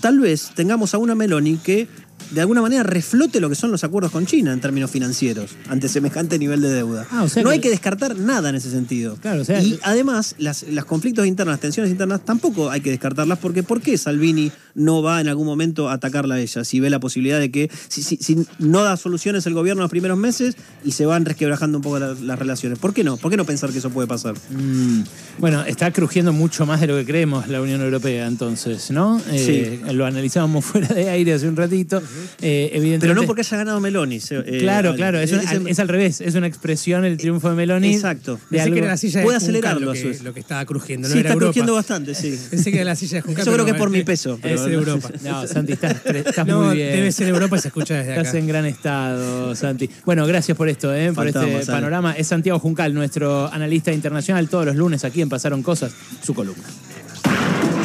tal 0.01 0.21
vez 0.21 0.51
tengamos 0.55 0.95
a 0.95 0.99
una 0.99 1.15
Meloni 1.15 1.57
que 1.57 1.89
de 2.31 2.41
alguna 2.41 2.63
manera 2.63 2.83
reflote 2.83 3.39
lo 3.41 3.49
que 3.49 3.55
son 3.55 3.71
los 3.71 3.85
acuerdos 3.85 4.11
con 4.11 4.27
China 4.27 4.53
en 4.53 4.61
términos 4.61 4.91
financieros 4.91 5.51
ante 5.69 5.89
semejante 5.89 6.39
nivel 6.39 6.61
de 6.63 6.71
deuda. 6.71 7.07
Ah, 7.11 7.23
o 7.23 7.29
sea 7.29 7.43
no 7.43 7.51
que- 7.51 7.55
hay 7.55 7.61
que 7.61 7.71
descartar 7.71 8.17
nada 8.17 8.49
en 8.49 8.55
ese 8.57 8.71
sentido. 8.71 9.17
Claro, 9.21 9.43
o 9.43 9.45
sea, 9.45 9.63
y 9.63 9.79
además, 9.83 10.35
las, 10.39 10.65
las 10.65 10.85
conflictos 10.85 11.27
internas, 11.27 11.55
las 11.55 11.61
tensiones 11.61 11.93
internas, 11.93 12.25
tampoco 12.25 12.71
hay 12.71 12.81
que 12.81 12.91
descartarlas 12.91 13.39
porque 13.39 13.63
¿por 13.63 13.81
qué 13.83 13.97
Salvini 13.99 14.51
no 14.75 15.03
va 15.03 15.21
en 15.21 15.29
algún 15.29 15.47
momento 15.47 15.89
a 15.89 15.95
atacarla 15.95 16.37
a 16.37 16.41
ella? 16.41 16.65
Si 16.65 16.81
ve 16.81 16.91
la 16.91 16.99
posibilidad 16.99 17.39
de 17.39 17.51
que, 17.51 17.71
si, 17.89 18.03
si- 18.03 18.17
si 18.17 18.45
no 18.59 18.83
da 18.83 18.97
soluciones 18.97 19.47
el 19.47 19.55
gobierno 19.55 19.83
en 19.83 19.85
los 19.85 19.91
primeros 19.91 20.17
meses 20.19 20.57
y 20.85 20.93
se 20.93 21.07
van 21.07 21.25
resquebrajando 21.25 21.79
un 21.79 21.83
poco 21.83 21.99
la- 21.99 22.15
las 22.15 22.39
relaciones. 22.39 22.79
¿Por 22.79 22.95
qué 22.95 23.05
no? 23.05 23.17
¿Por 23.17 23.31
qué 23.31 23.37
no 23.37 23.45
pensar 23.45 23.71
que 23.71 23.79
eso 23.79 23.91
puede 23.91 24.09
pasar? 24.09 24.35
Mm, 24.51 25.03
bueno, 25.39 25.63
está 25.65 25.93
crujiendo 25.93 26.33
mucho 26.33 26.65
más 26.67 26.81
de 26.81 26.87
lo 26.89 26.97
que 26.97 27.05
creemos 27.05 27.49
la 27.49 27.61
Unión 27.61 27.81
Europea, 27.83 28.27
entonces, 28.27 28.91
¿no? 28.91 29.21
Eh, 29.31 29.81
Lo 29.93 30.07
analizábamos 30.07 30.65
fuera 30.65 30.89
de 30.89 31.11
aire 31.11 31.35
hace 31.35 31.49
un 31.49 31.57
ratito. 31.57 32.03
Eh, 32.41 32.71
evidentemente. 32.73 32.99
Pero 33.01 33.15
no 33.15 33.23
porque 33.27 33.43
haya 33.43 33.57
ganado 33.57 33.81
Meloni. 33.81 34.21
eh, 34.31 34.59
Claro, 34.61 34.95
claro, 34.95 35.19
es, 35.21 35.33
Eh, 35.33 35.41
es 35.67 35.79
al 35.79 35.89
revés, 35.89 36.21
es 36.21 36.35
una 36.35 36.47
expresión 36.47 37.05
el 37.05 37.17
triunfo 37.17 37.51
de 37.51 37.57
Meloni. 37.57 37.95
Exacto. 37.95 38.35
de 38.35 38.41
Pensé 38.51 38.63
algo- 38.65 38.75
que 38.75 38.79
era 38.81 38.89
la 38.89 38.97
silla 38.97 39.21
de 39.21 39.25
puede 39.25 39.37
acelerarlo, 39.37 39.87
lo 39.87 39.93
que, 39.93 40.11
es. 40.11 40.23
lo 40.23 40.35
que 40.35 40.41
estaba 40.41 40.65
crujiendo. 40.65 41.09
Sí, 41.09 41.15
no 41.15 41.21
era 41.21 41.29
está 41.29 41.33
Europa. 41.35 41.47
crujiendo 41.49 41.75
bastante, 41.75 42.15
sí. 42.15 42.39
Pensé 42.51 42.71
que 42.71 42.77
era 42.77 42.85
la 42.85 42.97
silla 42.97 43.17
de 43.19 43.23
Juncal. 43.23 43.43
Eso 43.43 43.53
creo 43.53 43.65
que 43.65 43.71
es 43.73 43.77
por 43.79 43.91
mi 43.91 44.03
peso. 44.05 44.39
pero- 44.43 44.55
Debe 44.61 44.65
ser 44.65 44.73
Europa. 44.75 45.11
No, 45.25 45.47
Santi, 45.47 45.73
estás, 45.73 45.97
estás 46.07 46.47
no, 46.47 46.63
muy 46.65 46.77
bien. 46.77 46.93
debe 46.93 47.13
ser 47.13 47.29
Europa 47.29 47.57
y 47.57 47.61
se 47.61 47.69
escucha 47.69 47.95
desde 47.95 48.11
Estás 48.13 48.29
acá. 48.29 48.39
en 48.39 48.47
gran 48.47 48.67
estado, 48.67 49.55
Santi. 49.55 49.89
Bueno, 50.05 50.27
gracias 50.27 50.57
por 50.57 50.69
esto, 50.69 50.95
¿eh? 50.95 51.13
por 51.13 51.27
este 51.27 51.65
panorama. 51.67 52.13
Es 52.13 52.27
Santiago 52.29 52.59
Juncal, 52.59 52.93
nuestro 52.95 53.53
analista 53.53 53.93
internacional, 53.93 54.49
todos 54.49 54.67
los 54.67 54.77
lunes 54.77 55.05
aquí 55.05 55.21
en 55.23 55.29
Pasaron 55.29 55.63
Cosas, 55.63 55.93
su 56.23 56.35
columna. 56.35 56.65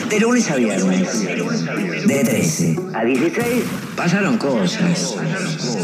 De 0.10 0.20
lunes 0.20 0.50
a 0.50 0.56
viernes, 0.56 1.24
de 2.08 2.24
13 2.24 2.76
a 2.94 3.04
16, 3.04 3.64
pasaron 3.96 4.38
cosas. 4.38 5.78